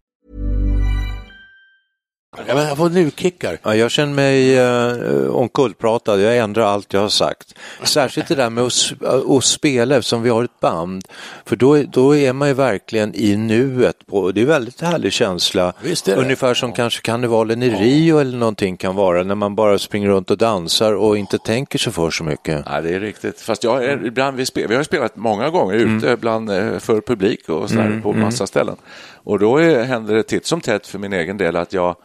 Ja, 2.37 2.55
men 2.55 2.67
jag 2.67 2.77
får 2.77 2.89
nu-kickar. 2.89 3.57
Ja, 3.63 3.75
jag 3.75 3.91
känner 3.91 4.13
mig 4.13 4.57
eh, 4.57 5.27
omkullpratad, 5.35 6.21
jag 6.21 6.37
ändrar 6.37 6.63
allt 6.63 6.93
jag 6.93 7.01
har 7.01 7.09
sagt. 7.09 7.53
Särskilt 7.83 8.27
det 8.27 8.35
där 8.35 8.49
med 8.49 8.63
att, 8.63 8.71
s- 8.71 8.93
att 9.29 9.43
spela 9.43 9.95
eftersom 9.95 10.21
vi 10.23 10.29
har 10.29 10.43
ett 10.43 10.59
band. 10.59 11.05
För 11.45 11.55
då, 11.55 11.83
då 11.83 12.15
är 12.15 12.33
man 12.33 12.47
ju 12.47 12.53
verkligen 12.53 13.15
i 13.15 13.35
nuet. 13.35 14.07
På, 14.07 14.31
det 14.31 14.39
är 14.39 14.41
en 14.41 14.47
väldigt 14.47 14.81
härlig 14.81 15.13
känsla. 15.13 15.73
Ungefär 16.17 16.53
som 16.53 16.73
kanske 16.73 17.01
karnevalen 17.01 17.63
i 17.63 17.69
Rio 17.69 18.17
eller 18.19 18.37
någonting 18.37 18.77
kan 18.77 18.95
vara 18.95 19.23
när 19.23 19.35
man 19.35 19.55
bara 19.55 19.79
springer 19.79 20.07
runt 20.09 20.31
och 20.31 20.37
dansar 20.37 20.93
och 20.93 21.17
inte 21.17 21.37
tänker 21.37 21.79
sig 21.79 21.93
för 21.93 22.11
så 22.11 22.23
mycket. 22.23 22.63
Ja, 22.65 22.81
det 22.81 22.89
är 22.95 22.99
riktigt. 22.99 23.41
Fast 23.41 23.63
jag 23.63 23.83
är, 23.85 24.05
ibland 24.05 24.37
vi, 24.37 24.45
spel, 24.45 24.67
vi 24.67 24.75
har 24.75 24.83
spelat 24.83 25.15
många 25.15 25.49
gånger 25.49 25.75
ute 25.75 26.17
bland, 26.17 26.51
eh, 26.51 26.79
för 26.79 27.01
publik 27.01 27.49
och 27.49 27.69
sådär 27.69 27.99
på 28.03 28.13
massa 28.13 28.47
ställen. 28.47 28.75
Och 29.23 29.39
då 29.39 29.57
är, 29.57 29.83
händer 29.83 30.15
det 30.15 30.23
titt 30.23 30.45
som 30.45 30.61
tätt 30.61 30.87
för 30.87 30.99
min 30.99 31.13
egen 31.13 31.37
del 31.37 31.55
att 31.55 31.73
jag 31.73 31.95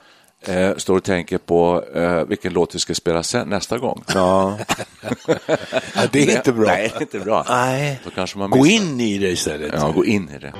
eh, 0.48 0.76
står 0.76 0.96
och 0.96 1.04
tänker 1.04 1.38
på 1.38 1.84
eh, 1.94 2.24
vilken 2.24 2.52
låt 2.52 2.74
vi 2.74 2.78
ska 2.78 2.94
spela 2.94 3.22
sen, 3.22 3.48
nästa 3.48 3.78
gång. 3.78 4.04
Ja. 4.14 4.58
Ja, 5.94 6.02
det 6.10 6.28
är 6.28 6.36
inte 6.36 6.52
bra. 6.52 6.66
Nej, 6.66 6.90
det 6.92 6.98
är 6.98 7.00
inte 7.00 7.18
bra. 7.18 7.44
Nej. 7.48 8.00
Då 8.04 8.10
kanske 8.10 8.38
man 8.38 8.50
Gå 8.50 8.66
in 8.66 9.00
i 9.00 9.18
det 9.18 9.28
istället. 9.28 9.72
Ja, 9.74 9.90
gå 9.90 10.04
in 10.04 10.30
i 10.36 10.38
det. 10.38 10.52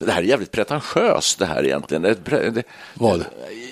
Det 0.00 0.12
här 0.12 0.22
är 0.22 0.26
jävligt 0.26 0.52
pretentiöst 0.52 1.38
det 1.38 1.46
här 1.46 1.64
egentligen. 1.64 2.02
Det, 2.02 2.14
det, 2.50 2.62
Vad? 2.94 3.24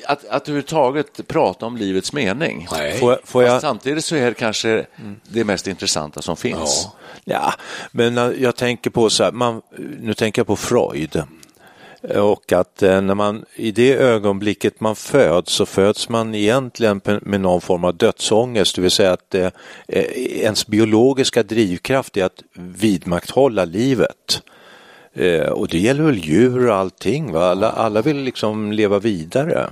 Att, 0.07 0.29
att 0.29 0.49
överhuvudtaget 0.49 1.29
prata 1.29 1.67
om 1.67 1.77
livets 1.77 2.13
mening. 2.13 2.69
Nej. 2.73 2.99
Får, 2.99 3.21
får 3.25 3.45
jag... 3.45 3.61
Samtidigt 3.61 4.05
så 4.05 4.17
är 4.17 4.27
det 4.27 4.35
kanske 4.35 4.87
det 5.23 5.45
mest 5.45 5.67
intressanta 5.67 6.23
som 6.23 6.37
finns. 6.37 6.89
Ja, 7.25 7.55
men 7.93 8.19
eh, 8.19 8.31
jag 8.39 8.57
tänker 8.57 8.91
på 8.91 9.11
så 9.11 9.25
här, 9.25 9.33
man, 9.33 9.63
nu 10.01 10.15
tänker 10.15 10.41
jag 10.41 10.47
på 10.47 10.57
Freud. 10.57 11.23
Och 12.17 12.53
att 12.53 12.83
eh, 12.83 13.01
när 13.01 13.15
man 13.15 13.45
i 13.55 13.71
det 13.71 13.95
ögonblicket 13.95 14.81
man 14.81 14.97
föds 14.97 15.53
så 15.53 15.67
föds 15.67 16.09
man 16.09 16.35
egentligen 16.35 17.01
med 17.23 17.41
någon 17.41 17.61
form 17.61 17.85
av 17.85 17.97
dödsångest, 17.97 18.77
det 18.77 18.83
vill 18.83 18.91
säga 18.91 19.13
att 19.13 19.35
eh, 19.35 19.51
ens 19.87 20.67
biologiska 20.67 21.43
drivkraft 21.43 22.17
är 22.17 22.25
att 22.25 22.43
vidmakthålla 22.53 23.65
livet. 23.65 24.43
Och 25.53 25.69
det 25.69 25.79
gäller 25.79 26.03
väl 26.03 26.19
djur 26.19 26.69
och 26.69 26.75
allting, 26.75 27.33
va? 27.33 27.51
Alla, 27.51 27.71
alla 27.71 28.03
vill 28.03 28.17
liksom 28.17 28.73
leva 28.73 28.99
vidare. 28.99 29.71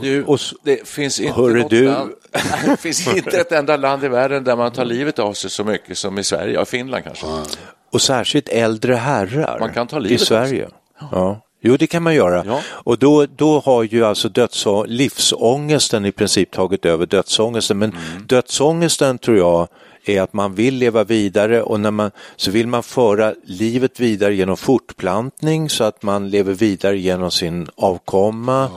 Du, 0.00 0.24
och 0.24 0.34
s- 0.34 0.54
det 0.62 0.88
finns 0.88 1.20
inte 1.20 1.40
något 1.40 1.70
du. 1.70 1.84
Land, 1.84 2.12
det 2.66 2.76
finns 2.80 3.08
inte 3.16 3.40
ett 3.40 3.52
enda 3.52 3.76
land 3.76 4.04
i 4.04 4.08
världen 4.08 4.44
där 4.44 4.56
man 4.56 4.72
tar 4.72 4.84
livet 4.84 5.18
av 5.18 5.32
sig 5.32 5.50
så 5.50 5.64
mycket 5.64 5.98
som 5.98 6.18
i 6.18 6.24
Sverige, 6.24 6.54
ja, 6.54 6.64
Finland 6.64 7.04
kanske. 7.04 7.26
Och 7.92 8.02
särskilt 8.02 8.48
äldre 8.48 8.94
herrar 8.94 9.58
Man 9.60 9.72
kan 9.72 9.86
ta 9.86 9.98
i 9.98 10.00
livet 10.00 10.20
av 10.20 10.24
Sverige. 10.24 10.68
Ja. 11.12 11.40
Jo, 11.60 11.76
det 11.76 11.86
kan 11.86 12.02
man 12.02 12.14
göra. 12.14 12.44
Ja. 12.46 12.60
Och 12.68 12.98
då, 12.98 13.26
då 13.26 13.58
har 13.64 13.82
ju 13.82 14.04
alltså 14.04 14.28
dödså- 14.28 14.86
livsångesten 14.86 16.04
i 16.06 16.12
princip 16.12 16.50
tagit 16.50 16.84
över 16.86 17.06
dödsångesten. 17.06 17.78
Men 17.78 17.90
Mm. 17.90 18.26
dödsångesten 18.26 19.18
tror 19.18 19.36
jag 19.36 19.68
är 20.04 20.20
att 20.22 20.32
man 20.32 20.54
vill 20.54 20.74
leva 20.74 21.04
vidare 21.04 21.62
och 21.62 21.80
när 21.80 21.90
man, 21.90 22.10
så 22.36 22.50
vill 22.50 22.66
man 22.66 22.82
föra 22.82 23.34
livet 23.44 24.00
vidare 24.00 24.34
genom 24.34 24.56
fortplantning 24.56 25.70
så 25.70 25.84
att 25.84 26.02
man 26.02 26.30
lever 26.30 26.52
vidare 26.54 26.98
genom 26.98 27.30
sin 27.30 27.68
avkomma. 27.76 28.70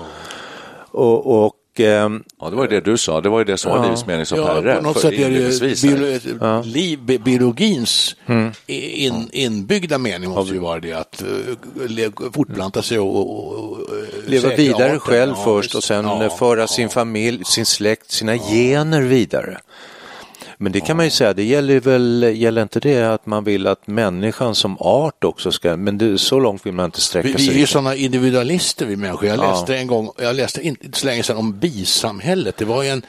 Och, 0.93 1.43
och 1.45 1.55
ehm, 1.79 2.23
Ja, 2.41 2.49
det 2.49 2.55
var 2.55 2.63
ju 2.63 2.69
det 2.69 2.81
du 2.81 2.97
sa, 2.97 3.21
det 3.21 3.29
var 3.29 3.39
ju 3.39 3.45
det 3.45 3.57
som 3.57 3.71
var 3.71 3.77
Ja. 3.77 3.83
livets 3.83 4.05
mening 4.05 4.25
som 4.25 4.37
Ja, 4.39 4.45
Perre. 4.47 4.75
på 4.75 4.81
något 4.83 4.93
för- 4.93 5.01
sätt 5.01 5.19
är 5.19 5.29
det 5.29 5.35
ju 5.37 5.75
biolo 5.97 6.61
liv, 6.63 6.99
bi- 6.99 7.19
biologins 7.19 8.15
in, 8.67 9.29
inbyggda 9.31 9.97
mening 9.97 10.29
måste 10.29 10.53
ju 10.53 10.59
vara 10.59 10.79
det 10.79 10.93
att 10.93 11.23
uh, 11.23 11.87
le, 11.87 12.11
fortplanta 12.33 12.81
sig 12.81 12.99
och, 12.99 13.15
och, 13.15 13.53
och 13.53 13.79
eh, 13.79 14.29
leva 14.29 14.49
vidare 14.55 14.85
arten. 14.85 14.99
själv 14.99 15.33
Ja, 15.37 15.43
först 15.43 15.75
och 15.75 15.83
sen 15.83 16.05
Ja, 16.05 16.23
eh, 16.23 16.35
föra 16.37 16.59
ja. 16.59 16.67
sin 16.67 16.89
familj, 16.89 17.45
sin 17.45 17.65
släkt, 17.65 18.11
sina 18.11 18.37
gener 18.37 19.01
vidare. 19.01 19.57
Men 20.61 20.71
det 20.71 20.79
kan 20.81 20.97
man 20.97 21.05
ju 21.05 21.09
säga, 21.11 21.33
det 21.33 21.43
gäller 21.43 21.79
väl, 21.79 22.33
gäller 22.35 22.61
inte 22.61 22.79
det 22.79 23.03
att 23.03 23.25
man 23.25 23.43
vill 23.43 23.67
att 23.67 23.87
människan 23.87 24.55
som 24.55 24.77
art 24.79 25.23
också 25.23 25.51
ska, 25.51 25.77
men 25.77 25.97
det, 25.97 26.17
så 26.17 26.39
långt 26.39 26.65
vill 26.65 26.73
man 26.73 26.85
inte 26.85 27.01
sträcka 27.01 27.27
Vi, 27.27 27.33
sig. 27.33 27.47
vi 27.49 27.55
är 27.55 27.59
ju 27.59 27.67
sådana 27.67 27.95
individualister 27.95 28.85
vi 28.85 28.95
människor. 28.95 29.25
Jag 29.29 29.37
Ja. 29.39 29.51
läste 29.51 29.77
en 29.77 29.87
gång, 29.87 30.11
jag 30.17 30.35
läste 30.35 30.61
inte 30.61 30.99
så 30.99 31.05
länge 31.05 31.23
sedan 31.23 31.37
om 31.37 31.59
bisamhället. 31.59 32.57
Det 32.57 32.65
var 32.65 32.83
ju 32.83 32.89
en, 32.89 33.05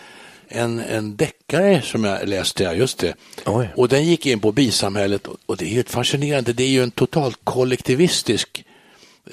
en, 0.48 0.80
en 0.80 1.16
deckare 1.16 1.82
som 1.82 2.04
jag 2.04 2.28
läste, 2.28 2.62
ja, 2.62 2.74
just 2.74 2.98
det. 2.98 3.14
Oj. 3.46 3.68
Och 3.76 3.88
den 3.88 4.04
gick 4.04 4.26
in 4.26 4.40
på 4.40 4.52
bisamhället 4.52 5.26
och, 5.46 5.56
det 5.56 5.64
är 5.64 5.70
ju 5.74 5.80
ett 5.80 5.90
fascinerande, 5.90 6.52
det 6.52 6.64
är 6.64 6.68
ju 6.68 6.82
en 6.82 6.90
totalt 6.90 7.38
kollektivistisk 7.44 8.64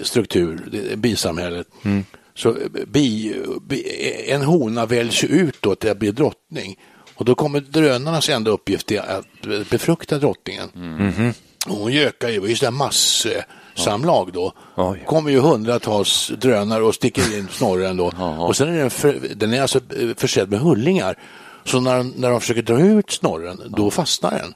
struktur, 0.02 0.60
bisamhället. 0.96 1.68
Mm. 1.86 2.06
Så 2.36 2.56
bi, 2.88 3.36
bi, 3.62 3.84
en 4.28 4.42
hona 4.42 4.86
väljs 4.86 5.24
ut 5.24 5.58
då 5.60 5.76
till 5.76 5.90
att 5.90 5.98
bli 6.00 6.12
drottning. 6.12 6.76
Och 7.20 7.26
då 7.26 7.36
kommer 7.36 7.60
drönarnas 7.60 8.30
enda 8.30 8.52
uppgift 8.52 8.88
till 8.88 9.00
att 9.00 9.26
befrukta 9.70 10.18
drottningen. 10.18 10.70
Mhm. 10.74 11.34
Och 11.68 11.76
hon 11.76 11.92
gökar 11.92 12.30
ju, 12.30 12.40
det 12.40 12.48
är 12.48 12.50
ju 12.50 12.56
sådär 12.56 12.72
masssamlag 12.72 14.34
då. 14.34 14.54
Oj. 14.76 15.04
kommer 15.08 15.32
ju 15.32 15.40
hundratals 15.40 16.32
drönare 16.38 16.84
och 16.84 16.96
sticker 16.96 17.38
in 17.38 17.48
snorren 17.52 17.98
då. 17.98 18.12
Och 18.40 18.56
sen 18.56 18.68
är 18.74 18.78
den, 18.80 18.90
för, 18.90 19.20
den 19.36 19.54
är 19.54 19.62
alltså 19.62 19.80
eh, 20.00 20.16
försedd 20.18 20.50
med 20.52 20.60
hullingar. 20.60 21.18
Så 21.66 21.80
när, 21.80 22.04
när 22.04 22.30
de 22.32 22.42
försöker 22.42 22.62
dra 22.62 22.80
ut 22.80 23.12
snorren, 23.12 23.62
då 23.78 23.92
fastnar 23.92 24.32
den 24.32 24.54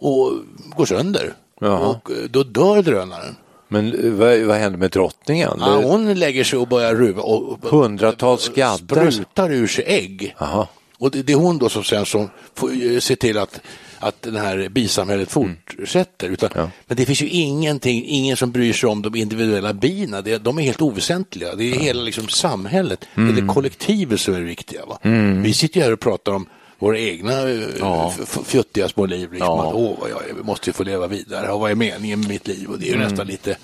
och 0.00 0.32
går 0.76 0.86
sönder. 0.86 1.32
Jaha. 1.60 1.78
Och 1.78 2.10
eh, 2.10 2.16
då 2.30 2.42
dör 2.42 2.82
drönaren. 2.82 3.36
Men 3.68 4.04
eh, 4.04 4.10
vad, 4.10 4.40
vad 4.40 4.56
händer 4.56 4.78
med 4.78 4.90
drottningen? 4.90 5.52
Ja, 5.60 5.80
hon 5.82 6.14
lägger 6.14 6.44
sig 6.44 6.58
och 6.58 6.68
börjar 6.68 6.94
ruva 6.94 7.22
och 7.22 7.58
Hundratals 7.62 8.48
gaddar. 8.48 9.10
sprutar 9.10 9.52
ur 9.52 9.66
sig 9.66 9.84
ägg. 9.86 10.34
Jaha. 10.38 10.66
Och 10.98 11.10
det, 11.10 11.22
det 11.22 11.32
är 11.32 11.36
hon 11.36 11.58
då 11.58 11.68
som 11.68 11.84
sen 11.84 12.06
som 12.06 12.30
får 12.54 12.70
eh, 12.92 12.98
se 12.98 13.16
till 13.16 13.38
att, 13.38 13.60
att 13.98 14.22
det 14.22 14.40
här 14.40 14.68
bisamhället 14.68 15.30
fortsätter. 15.30 16.28
Utan, 16.28 16.50
Ja. 16.54 16.70
Men 16.86 16.96
det 16.96 17.06
finns 17.06 17.22
ju 17.22 17.28
ingenting, 17.28 18.04
ingen 18.06 18.36
som 18.36 18.52
bryr 18.52 18.72
sig 18.72 18.88
om 18.88 19.02
de 19.02 19.14
individuella 19.14 19.72
bina. 19.72 20.22
Det, 20.22 20.38
de 20.38 20.58
är 20.58 20.62
helt 20.62 20.82
oväsentliga. 20.82 21.54
Det 21.54 21.64
är 21.64 21.78
hela 21.78 22.02
liksom, 22.02 22.28
samhället, 22.28 23.04
det 23.14 23.20
är 23.22 23.32
det 23.32 23.52
kollektivet 23.54 24.20
som 24.20 24.34
är 24.34 24.38
det 24.38 24.44
viktiga. 24.46 24.86
Va? 24.86 24.98
Vi 25.42 25.52
sitter 25.54 25.76
ju 25.80 25.84
här 25.84 25.92
och 25.92 26.00
pratar 26.00 26.32
om 26.32 26.46
våra 26.78 26.98
egna 26.98 27.48
eh, 27.48 27.60
Ja. 27.78 28.14
fjuttiga 28.44 28.88
små 28.88 29.06
liv. 29.06 29.32
Liksom, 29.32 29.46
Ja. 29.46 29.68
att, 29.68 29.74
Åh, 29.74 29.98
jag, 30.28 30.44
måste 30.46 30.68
ju 30.70 30.72
få 30.74 30.84
leva 30.84 31.06
vidare. 31.06 31.48
Och 31.52 31.60
vad 31.60 31.70
är 31.70 31.74
meningen 31.74 32.20
med 32.20 32.28
mitt 32.28 32.46
liv? 32.48 32.68
Och 32.70 32.78
det 32.78 32.88
är 32.88 32.92
ju 32.92 32.98
nästan 32.98 33.26
lite, 33.26 33.56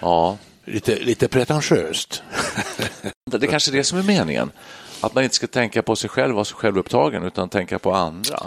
Ja, 0.00 0.38
lite, 0.64 0.98
lite 1.00 1.28
pretentiöst. 1.28 2.22
det 3.30 3.42
är 3.46 3.50
kanske 3.50 3.70
är 3.70 3.76
det 3.76 3.84
som 3.84 3.98
är 3.98 4.02
meningen. 4.02 4.50
Att 5.02 5.14
man 5.14 5.24
inte 5.24 5.36
ska 5.36 5.46
tänka 5.46 5.82
på 5.82 5.96
sig 5.96 6.10
själv, 6.10 6.34
vara 6.34 6.44
så 6.44 6.54
självupptagen, 6.56 7.22
utan 7.24 7.48
tänka 7.48 7.78
på 7.78 7.92
andra. 7.94 8.38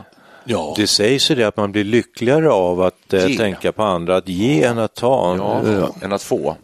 ja. 0.43 0.73
Det 0.77 0.87
sägs 0.87 1.31
ju 1.31 1.35
det 1.35 1.43
att 1.43 1.57
man 1.57 1.71
blir 1.71 1.83
lyckligare 1.83 2.49
av 2.51 2.81
att 2.81 3.13
eh, 3.13 3.25
tänka 3.37 3.71
på 3.71 3.83
andra, 3.83 4.15
att 4.15 4.27
ge 4.27 4.63
än 4.63 4.77
att 4.79 4.93
ta. 4.95 5.35
Ja, 5.37 5.61
Ja. 5.71 5.89
än 6.01 6.13
att 6.13 6.23
få. 6.23 6.55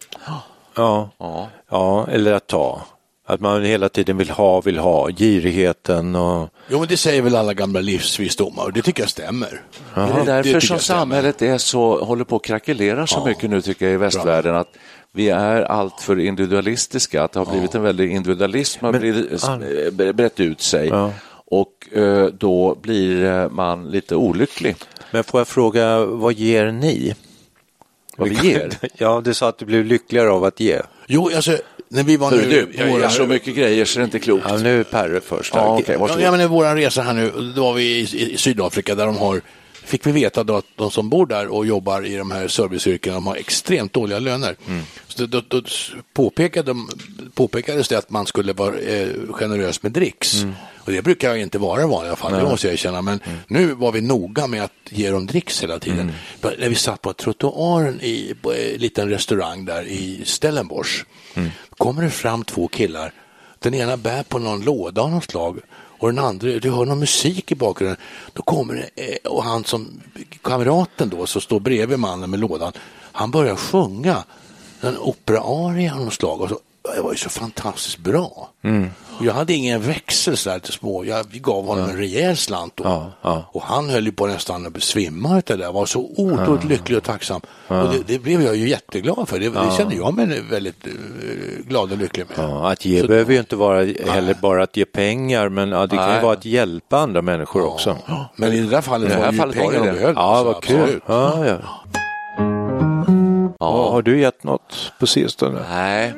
Ja. 0.75 1.10
Ja. 1.17 1.49
ja, 1.69 2.08
eller 2.12 2.34
att 2.34 2.47
ta. 2.47 2.82
Att 3.27 3.39
man 3.39 3.63
hela 3.63 3.89
tiden 3.89 4.17
vill 4.17 4.30
ha, 4.30 4.62
vill 4.62 4.77
ha, 4.77 5.08
girigheten 5.10 6.15
och... 6.15 6.49
Jo, 6.69 6.80
men 6.80 6.88
det 6.88 6.97
säger 6.97 7.21
väl 7.21 7.36
alla 7.36 7.54
gamla 7.54 7.80
livsvisdomar 7.80 8.63
och 8.63 8.73
det 8.73 8.82
tycker 8.82 9.04
jag 9.04 9.10
stämmer. 9.10 9.62
Det 9.95 10.01
är 10.01 10.08
Det 10.08 10.23
därför 10.25 10.43
tycker 10.43 10.60
som 10.67 10.80
samhället 10.80 11.41
är 11.41 11.58
så, 11.58 12.04
håller 12.06 12.23
på 12.23 12.36
att 12.36 12.43
krackelera 12.43 13.08
så 13.08 13.19
Ja. 13.19 13.25
mycket 13.25 13.49
nu 13.49 13.62
tycker 13.62 13.86
jag 13.86 13.93
i 13.93 13.97
västvärlden. 13.97 14.56
att 14.56 14.67
vi 15.13 15.30
är 15.30 15.62
alltför 15.62 16.19
individualistiska, 16.19 17.24
att 17.24 17.32
det 17.32 17.39
har 17.39 17.52
blivit 17.52 17.76
en 17.76 17.82
väldig 17.82 18.12
individualism 18.12 18.86
har 18.86 18.91
Men- 18.91 20.00
eh, 20.08 20.13
brett 20.13 20.39
ut 20.39 20.62
sig. 20.62 20.88
Ja. 20.88 21.13
Och 21.45 21.97
eh, 21.97 22.26
då 22.28 22.76
blir 22.82 23.24
eh, 23.26 23.50
man 23.50 23.89
lite 23.91 24.15
olycklig. 24.15 24.76
Men 25.12 25.24
får 25.24 25.39
jag 25.39 25.47
fråga, 25.47 26.06
vad 26.06 26.34
ger 26.34 26.71
ni? 26.71 27.15
Vad 28.17 28.30
vi 28.30 28.50
ger? 28.50 28.69
Ja, 28.97 29.21
du 29.26 29.34
sa 29.34 29.47
att 29.50 29.58
du 29.58 29.65
blev 29.65 29.86
lyckligare 29.86 30.30
av 30.32 30.43
att 30.43 30.60
ge. 30.60 30.82
Jo, 31.08 31.30
alltså, 31.36 31.58
när 31.88 32.04
vi 32.04 32.17
var 32.17 32.32
nu... 32.32 32.38
du, 32.41 32.67
jag 32.78 32.88
våra- 32.88 33.10
så 33.10 33.28
mycket 33.28 33.56
grejer 33.56 33.86
så 33.86 34.00
det 34.00 34.04
är 34.04 34.06
inte 34.06 34.19
klokt. 34.19 34.45
Ja, 34.50 34.58
nu 34.58 34.80
är 34.80 34.84
Perre 34.84 35.21
först. 35.21 35.54
Ja, 35.56 35.78
okej, 35.80 35.97
Ja, 36.19 36.32
men 36.32 36.41
i 36.41 36.47
vår 36.47 36.76
resa 36.76 37.02
här 37.02 37.13
nu, 37.13 37.32
då 37.56 37.63
var 37.63 37.74
vi 37.74 37.84
i, 37.84 38.32
i 38.34 38.38
Sydafrika 38.38 38.95
där 38.95 39.06
de 39.06 39.17
har, 39.17 39.41
fick 39.83 40.05
vi 40.05 40.11
veta 40.11 40.43
då 40.43 40.55
att 40.55 40.65
de 40.75 40.91
som 40.91 41.09
bor 41.09 41.25
där 41.25 41.47
och 41.47 41.65
jobbar 41.65 42.05
i 42.05 42.15
de 42.15 42.31
här 42.31 42.47
serviceyrkena, 42.47 43.15
de 43.15 43.27
har 43.27 43.35
extremt 43.35 43.93
dåliga 43.93 44.19
löner. 44.19 44.55
Så 45.07 45.25
då, 45.25 45.41
då 45.47 45.61
påpekade 46.13 46.67
de, 46.67 46.89
påpekades 47.33 47.87
det 47.87 47.97
att 47.97 48.09
man 48.09 48.25
skulle 48.25 48.53
vara 48.53 48.79
eh, 48.79 49.07
generös 49.29 49.83
med 49.83 49.91
dricks. 49.91 50.45
Och 50.85 50.91
det 50.91 51.01
brukar 51.01 51.29
jag 51.29 51.39
inte 51.39 51.57
vara 51.59 51.81
i 51.81 51.85
vanliga 51.87 52.15
fall, 52.15 52.31
det 52.33 52.43
måste 52.43 52.67
jag 52.67 52.73
erkänna. 52.73 53.01
Men 53.01 53.19
nu 53.47 53.73
var 53.73 53.91
vi 53.91 54.01
noga 54.01 54.47
med 54.47 54.63
att 54.63 54.73
ge 54.89 55.09
dem 55.11 55.25
dricks 55.27 55.63
hela 55.63 55.79
tiden. 55.79 56.11
Bara 56.41 56.53
När 56.59 56.69
vi 56.69 56.75
satt 56.75 57.01
på 57.01 57.13
trottoaren 57.13 58.01
i 58.01 58.35
på 58.41 58.53
en 58.53 58.79
liten 58.81 59.09
restaurang 59.09 59.65
där 59.65 59.83
i 59.87 60.21
Stellenbosch, 60.25 61.05
kommer 61.77 62.03
det 62.03 62.09
fram 62.09 62.43
två 62.43 62.67
killar 62.67 63.13
den 63.59 63.73
ena 63.73 63.97
bär 63.97 64.23
på 64.23 64.39
någon 64.39 64.61
låda 64.61 65.01
av 65.01 65.11
något 65.11 65.23
slag 65.23 65.59
och 66.01 66.13
den 66.13 66.25
andra, 66.25 66.59
du 66.59 66.71
hör 66.71 66.85
någon 66.85 66.99
musik 66.99 67.51
i 67.51 67.55
bakgrunden. 67.55 67.97
Då 68.33 68.41
kommer 68.41 68.73
det, 68.73 69.11
eh, 69.11 69.31
och 69.31 69.43
han 69.43 69.63
som, 69.63 70.01
kamraten 70.41 71.09
då, 71.09 71.25
som 71.25 71.41
står 71.41 71.59
bredvid 71.59 71.99
mannen 71.99 72.29
med 72.29 72.39
lådan, 72.39 72.73
han 73.11 73.31
börjar 73.31 73.55
sjunga 73.55 74.23
en 74.81 74.97
operaaria 74.97 75.95
av 75.95 76.05
något 76.05 76.13
slag. 76.13 76.41
Och 76.41 76.49
så, 76.49 76.59
det 76.95 77.01
var 77.01 77.11
ju 77.11 77.17
så 77.17 77.29
fantastiskt 77.29 77.97
bra. 77.97 78.49
Och 79.19 79.25
jag 79.25 79.33
hade 79.33 79.53
ingen 79.53 79.81
växel 79.81 80.37
så 80.37 80.49
här 80.49 80.59
till 80.59 80.73
små, 80.73 81.05
jag 81.05 81.25
gav 81.27 81.65
honom 81.67 81.89
en 81.89 81.97
rejäl 81.97 82.37
slant 82.37 82.73
då. 82.75 82.83
Ja, 82.83 83.11
ja. 83.21 83.45
Och 83.51 83.61
han 83.61 83.89
höll 83.89 84.05
ju 84.05 84.11
på 84.11 84.27
nästan 84.27 84.65
att 84.67 84.83
svimma 84.83 85.29
av 85.35 85.41
det 85.45 85.55
där, 85.55 85.71
var 85.71 85.85
så 85.85 86.09
otroligt 86.17 86.63
lycklig 86.63 86.97
och 86.97 87.03
tacksam. 87.03 87.41
Och 87.67 87.75
det, 87.93 88.03
det 88.07 88.19
blev 88.19 88.41
jag 88.41 88.55
ju 88.55 88.69
jätteglad 88.69 89.29
för, 89.29 89.39
det, 89.39 89.49
det 89.49 89.71
kände 89.77 89.95
jag 89.95 90.13
mig 90.13 90.41
väldigt 90.51 90.87
eh, 90.87 90.91
glad 91.67 91.91
och 91.91 91.97
lycklig 91.97 92.25
med. 92.29 92.49
Ja, 92.49 92.71
att 92.71 92.85
ge 92.85 93.01
Så- 93.01 93.07
behöver 93.07 93.33
ju 93.33 93.39
inte 93.39 93.55
vara 93.55 93.85
heller 94.09 94.37
bara 94.41 94.63
att 94.63 94.77
ge 94.77 94.85
pengar, 94.85 95.49
men 95.49 95.69
ja, 95.69 95.87
det 95.87 95.95
kan 95.95 96.07
ju 96.07 96.13
Nej. 96.13 96.23
vara 96.23 96.33
att 96.33 96.45
hjälpa 96.45 96.97
andra 96.97 97.21
människor 97.21 97.65
också. 97.65 97.97
Men 98.35 98.53
i 98.53 98.59
det 98.61 98.69
där 98.69 98.81
fallet 98.81 99.09
det 99.09 99.17
var 99.17 99.31
det 99.31 99.37
ju 99.37 99.51
pengar 99.51 99.71
det 99.71 99.77
de 99.77 99.83
behövde. 99.83 100.21
Ja, 100.21 100.43
vad 100.43 100.63
kul. 100.63 101.01
Ja, 103.62 103.91
har 103.91 104.02
du 104.02 104.19
gett 104.19 104.43
något 104.43 104.91
på 105.00 105.08
sistone? 105.08 105.60
Nej, 105.69 106.13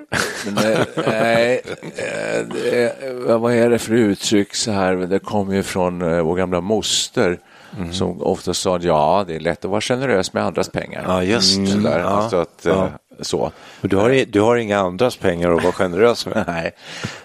men 0.46 0.56
det, 0.56 0.88
nej 1.08 1.62
eh, 1.96 2.46
det, 2.54 2.96
vad 3.38 3.54
är 3.54 3.70
det 3.70 3.80
för 3.80 3.94
uttryck 3.94 4.56
så 4.56 4.72
här? 4.72 4.96
Det 4.96 5.20
kommer 5.20 5.56
ju 5.56 5.64
från 5.64 6.02
eh, 6.02 6.22
vår 6.22 6.36
gamla 6.36 6.62
moster 6.62 7.40
Mm. 7.78 7.94
som 7.94 8.22
ofta 8.22 8.54
sa 8.54 8.76
att 8.76 8.84
ja, 8.84 9.24
det 9.28 9.36
är 9.36 9.40
lätt 9.40 9.66
att 9.66 9.72
vara 9.72 9.82
generös 9.82 10.34
med 10.34 10.44
andras 10.46 10.70
pengar. 10.70 11.04
Ja, 11.08 11.24
just 11.24 11.60
det. 11.60 11.68
Sådär, 11.68 12.00
Ja, 12.00 12.06
alltså 12.06 12.38
att, 12.38 12.66
eh, 12.66 12.74
ja. 12.76 12.90
så. 13.22 13.52
Du 13.82 13.96
har, 13.96 14.26
du 14.32 14.42
har 14.42 14.56
inga 14.56 14.80
andras 14.80 15.16
pengar 15.18 15.52
att 15.52 15.64
vara 15.64 15.74
generös 15.74 16.26
med? 16.26 16.44
Nej. 16.48 16.72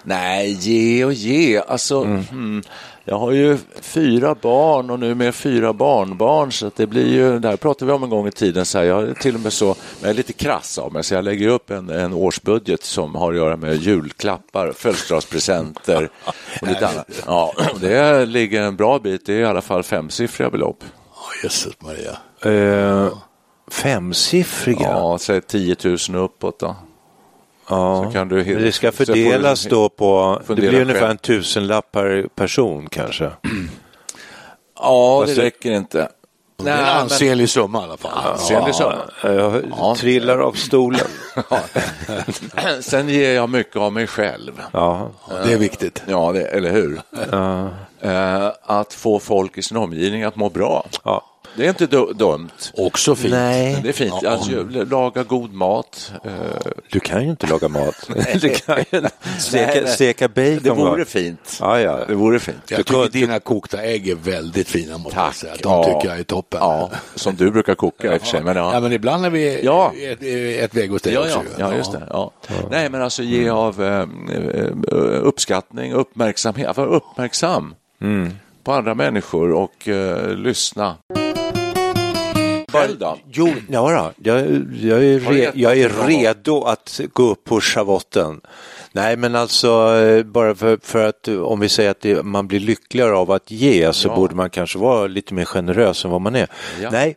Nej, 0.03 0.51
ge 0.51 1.05
och 1.05 1.13
ge. 1.13 1.61
Alltså, 1.67 2.01
Mm. 2.03 2.63
Jag 3.09 3.19
har 3.19 3.31
ju 3.31 3.57
fyra 3.81 4.35
barn 4.41 4.89
och 4.89 4.99
nu 4.99 5.15
med 5.15 5.35
fyra 5.35 5.73
barnbarn 5.73 6.51
så 6.51 6.71
det 6.75 6.87
blir 6.87 7.07
ju, 7.07 7.39
där 7.39 7.57
pratade 7.57 7.91
vi 7.91 7.97
om 7.97 8.03
en 8.03 8.09
gång 8.09 8.27
i 8.27 8.31
tiden, 8.31 8.65
så 8.65 8.77
här, 8.77 8.85
jag 8.85 9.09
är 9.09 9.13
till 9.13 9.35
och 9.35 9.41
med 9.41 9.53
så, 9.53 9.75
jag 10.01 10.09
är 10.09 10.13
lite 10.13 10.33
krass 10.33 10.77
av 10.77 10.93
mig 10.93 11.03
så 11.03 11.13
jag 11.13 11.23
lägger 11.23 11.47
upp 11.47 11.71
en, 11.71 11.89
en 11.89 12.13
årsbudget 12.13 12.83
som 12.83 13.15
har 13.15 13.31
att 13.31 13.37
göra 13.37 13.57
med 13.57 13.75
julklappar, 13.75 14.71
födelsedagspresenter 14.71 16.09
och 16.61 16.67
lite 16.67 16.87
annat. 16.87 17.23
Ja, 17.25 17.53
det 17.81 18.25
ligger 18.25 18.61
en 18.61 18.75
bra 18.75 18.99
bit, 18.99 19.25
det 19.25 19.33
är 19.33 19.39
i 19.39 19.45
alla 19.45 19.61
fall 19.61 19.83
femsiffriga 19.83 20.49
belopp. 20.49 20.83
Ja, 21.13 21.21
Jesus 21.43 21.73
Maria. 21.79 22.17
Eh, 22.41 23.13
femsiffriga? 23.71 24.79
Ja, 24.81 25.17
säg 25.17 25.41
10 25.41 25.75
000 25.83 25.97
uppåt 26.15 26.59
då. 26.59 26.75
Ja. 27.69 28.03
Så 28.05 28.11
kan 28.11 28.27
du- 28.29 28.35
Men 28.45 28.63
det 28.63 28.71
ska 28.71 28.91
fördelas 28.91 29.63
då 29.65 29.89
på, 29.89 30.41
det 30.47 30.55
blir 30.55 30.73
ungefär 30.81 30.99
själv. 30.99 31.11
en 31.11 31.17
tusenlapp 31.17 31.91
per 31.91 32.27
person 32.35 32.87
kanske. 32.91 33.31
Ja, 34.79 35.21
Fast 35.25 35.35
det 35.35 35.43
räcker 35.43 35.71
inte. 35.71 36.09
Det 36.63 36.69
är 36.71 36.77
en 36.77 36.85
ansenlig 37.01 37.49
summa 37.49 37.81
i 37.81 37.83
alla 37.83 37.97
fall. 37.97 38.11
Ansenlig 38.33 38.75
summa. 38.75 38.95
Jag 39.23 39.61
Ja. 39.77 39.95
trillar 39.97 40.37
av 40.37 40.51
stolen. 40.53 41.07
Sen 42.81 43.09
ger 43.09 43.35
jag 43.35 43.49
mycket 43.49 43.75
av 43.75 43.93
mig 43.93 44.07
själv. 44.07 44.51
Ja. 44.71 45.09
Det 45.43 45.53
är 45.53 45.57
viktigt. 45.57 46.03
Ja, 46.07 46.31
det, 46.31 46.41
eller 46.41 46.69
hur? 46.71 47.01
Eh, 48.01 48.47
att 48.63 48.93
få 48.93 49.19
folk 49.19 49.57
i 49.57 49.61
sin 49.61 49.77
omgivning 49.77 50.23
att 50.23 50.35
må 50.35 50.49
bra. 50.49 50.85
Ja. 51.03 51.25
Det 51.59 51.65
är 51.65 51.69
inte 51.69 51.87
du- 51.87 52.13
dumt. 52.13 52.49
Också 52.73 53.15
fint. 53.15 53.33
Nej. 53.33 53.79
Det 53.83 53.89
är 53.89 53.93
fint. 53.93 54.25
Alltså, 54.25 54.51
laga 54.89 55.23
god 55.23 55.53
mat. 55.53 56.13
eh, 56.25 56.31
Du 56.91 56.99
kan 56.99 57.23
ju 57.23 57.29
inte 57.29 57.47
laga 57.47 57.67
mat. 57.67 58.09
Du 58.41 58.49
kan 58.49 58.77
ju 58.91 59.01
steka, 59.39 59.87
steka 59.87 60.27
bacon. 60.27 60.59
det 60.63 60.69
vore 60.69 61.05
fint. 61.05 61.57
Ja, 61.61 61.79
ja. 61.79 61.99
Det 62.07 62.15
vore 62.15 62.39
fint. 62.39 62.57
Jag 62.71 62.77
tycker 62.85 63.09
dina 63.11 63.39
kokta 63.39 63.81
ägg 63.83 64.09
är 64.09 64.15
väldigt 64.15 64.67
fina 64.69 64.97
måste 64.97 65.19
jag 65.19 65.25
Tack. 65.25 65.35
säga. 65.35 65.53
De 65.63 65.83
tycker 65.85 66.07
jag 66.09 66.19
är 66.19 66.23
toppen. 66.23 66.59
Ja, 66.61 66.89
som 67.15 67.35
du 67.35 67.51
brukar 67.51 67.75
koka 67.75 68.13
i 68.13 68.17
och 68.17 68.21
för 68.21 68.27
sig. 68.27 68.43
Men 68.43 68.55
ja. 68.57 68.73
Ja, 68.73 68.79
men 68.79 68.91
ibland 68.93 69.25
är 69.25 69.29
vi 69.29 69.59
Ja. 69.63 69.93
ett, 69.97 70.23
ett 70.63 70.75
väg 70.75 70.89
hos 70.91 71.01
dig 71.01 71.13
Ja, 71.13 71.19
också. 71.21 71.41
ja, 71.57 71.69
ju. 71.69 71.73
ja, 71.73 71.77
just 71.77 71.91
det. 71.91 72.07
Ja. 72.09 72.31
Nej, 72.71 72.89
men 72.89 73.01
alltså 73.01 73.23
ge 73.23 73.49
av 73.49 73.83
eh, 73.83 73.99
eh, 73.99 74.07
uppskattning, 75.23 75.93
uppmärksamhet, 75.93 76.77
vara 76.77 76.87
uppmärksam 76.89 77.75
på 78.63 78.73
andra 78.73 78.95
människor 78.95 79.51
och 79.51 79.87
eh, 79.87 80.29
lyssna. 80.35 80.95
Själv 82.71 82.99
då? 82.99 83.17
Jo, 83.31 83.49
ja, 83.69 84.11
då. 84.17 84.29
Jag, 84.29 84.39
jag, 84.81 85.03
är 85.03 85.19
re, 85.19 85.51
jag 85.55 85.77
är 85.79 85.89
bra? 85.89 86.07
redo 86.07 86.63
att 86.63 86.99
gå 87.13 87.23
upp 87.23 87.43
på 87.43 87.61
schavotten. 87.61 88.41
Nej, 88.91 89.17
men 89.17 89.35
alltså 89.35 89.95
eh, 89.97 90.23
bara 90.23 90.55
för, 90.55 90.79
för 90.83 91.07
att 91.07 91.27
eh, 91.27 91.41
om 91.41 91.59
vi 91.59 91.69
säger 91.69 91.91
att 91.91 92.01
det, 92.01 92.23
man 92.23 92.47
blir 92.47 92.59
lyckligare 92.59 93.15
av 93.15 93.31
att 93.31 93.51
ge 93.51 93.93
så 93.93 94.07
Ja. 94.07 94.15
borde 94.15 94.35
man 94.35 94.49
kanske 94.49 94.77
vara 94.79 95.07
lite 95.07 95.33
mer 95.33 95.45
generös 95.45 96.05
än 96.05 96.11
vad 96.11 96.21
man 96.21 96.35
är. 96.35 96.47
Ja. 96.81 96.89
Nej, 96.91 97.15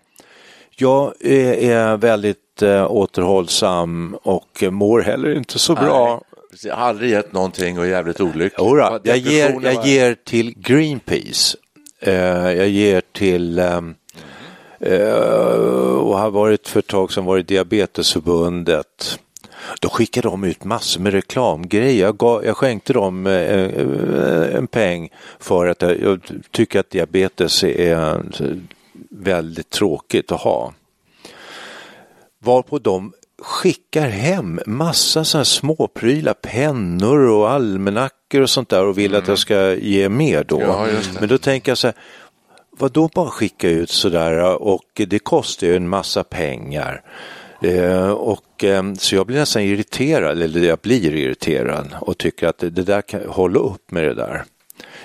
jag 0.76 1.12
är, 1.20 1.52
är 1.54 1.96
väldigt 1.96 2.62
eh, 2.62 2.92
återhållsam 2.92 4.16
och 4.22 4.62
mår 4.70 5.00
heller 5.00 5.36
inte 5.36 5.58
så 5.58 5.74
bra. 5.74 6.10
Nej, 6.10 6.40
precis. 6.50 6.66
Jag 6.66 6.76
har 6.76 6.86
aldrig 6.86 7.10
gett 7.10 7.32
någonting 7.32 7.78
och 7.78 7.84
är 7.84 7.90
jävligt 7.90 8.20
olycklig. 8.20 8.52
Jodå, 8.58 9.00
jag, 9.02 9.16
ger, 9.16 9.60
jag 9.62 9.86
ger 9.86 10.16
till 10.24 10.54
Greenpeace. 10.58 11.56
Eh, 12.00 12.12
jag 12.52 12.68
ger 12.68 13.02
till 13.12 13.58
eh, 13.58 13.80
och 14.82 16.18
har 16.18 16.30
varit 16.30 16.68
för 16.68 16.78
ett 16.78 16.86
tag 16.86 17.12
sedan 17.12 17.24
varit 17.24 17.48
Diabetesförbundet. 17.48 19.18
Då 19.80 19.88
skickade 19.88 20.28
de 20.28 20.44
ut 20.44 20.64
massor 20.64 21.00
med 21.00 21.12
reklamgrejer. 21.12 22.04
Jag, 22.04 22.16
gav, 22.16 22.44
jag 22.44 22.56
skänkte 22.56 22.92
dem 22.92 23.26
eh, 23.26 23.32
eh, 23.32 24.56
en 24.56 24.66
peng 24.66 25.08
för 25.38 25.66
att 25.66 25.82
jag, 25.82 26.00
jag 26.00 26.20
tycker 26.50 26.80
att 26.80 26.90
diabetes 26.90 27.64
är 27.64 28.14
eh, 28.14 28.20
väldigt 29.10 29.70
tråkigt 29.70 30.32
att 30.32 30.40
ha. 30.40 30.72
Varpå 32.38 32.78
de 32.78 33.12
skickar 33.42 34.08
hem 34.08 34.60
massa 34.66 35.24
sådana 35.24 35.44
småprylar, 35.44 36.34
pennor 36.34 37.18
och 37.18 37.50
almanackor 37.50 38.40
och 38.40 38.50
sånt 38.50 38.68
där 38.68 38.84
och 38.84 38.98
vill 38.98 39.14
att 39.14 39.28
jag 39.28 39.38
ska 39.38 39.74
ge 39.74 40.08
mer 40.08 40.44
då. 40.44 40.60
Ja. 40.60 40.86
Men 41.20 41.28
då 41.28 41.38
tänker 41.38 41.70
jag 41.70 41.78
så 41.78 41.86
här, 41.86 41.96
vad 42.82 42.92
då 42.92 43.08
bara 43.14 43.30
skicka 43.30 43.68
ut 43.68 43.90
sådär 43.90 44.62
och 44.62 44.90
det 44.94 45.18
kostar 45.18 45.66
ju 45.66 45.76
en 45.76 45.88
massa 45.88 46.24
pengar. 46.24 47.02
Eh, 47.62 48.10
och, 48.10 48.64
eh, 48.64 48.82
så 48.98 49.14
jag 49.14 49.26
blir 49.26 49.36
nästan 49.36 49.62
irriterad, 49.62 50.42
eller 50.42 50.60
jag 50.60 50.78
blir 50.78 51.14
irriterad 51.14 51.88
och 52.00 52.18
tycker 52.18 52.46
att 52.46 52.58
det, 52.58 52.70
det 52.70 52.82
där 52.82 53.02
kan, 53.02 53.20
hålla 53.26 53.58
upp 53.58 53.90
med 53.90 54.04
det 54.04 54.14
där. 54.14 54.44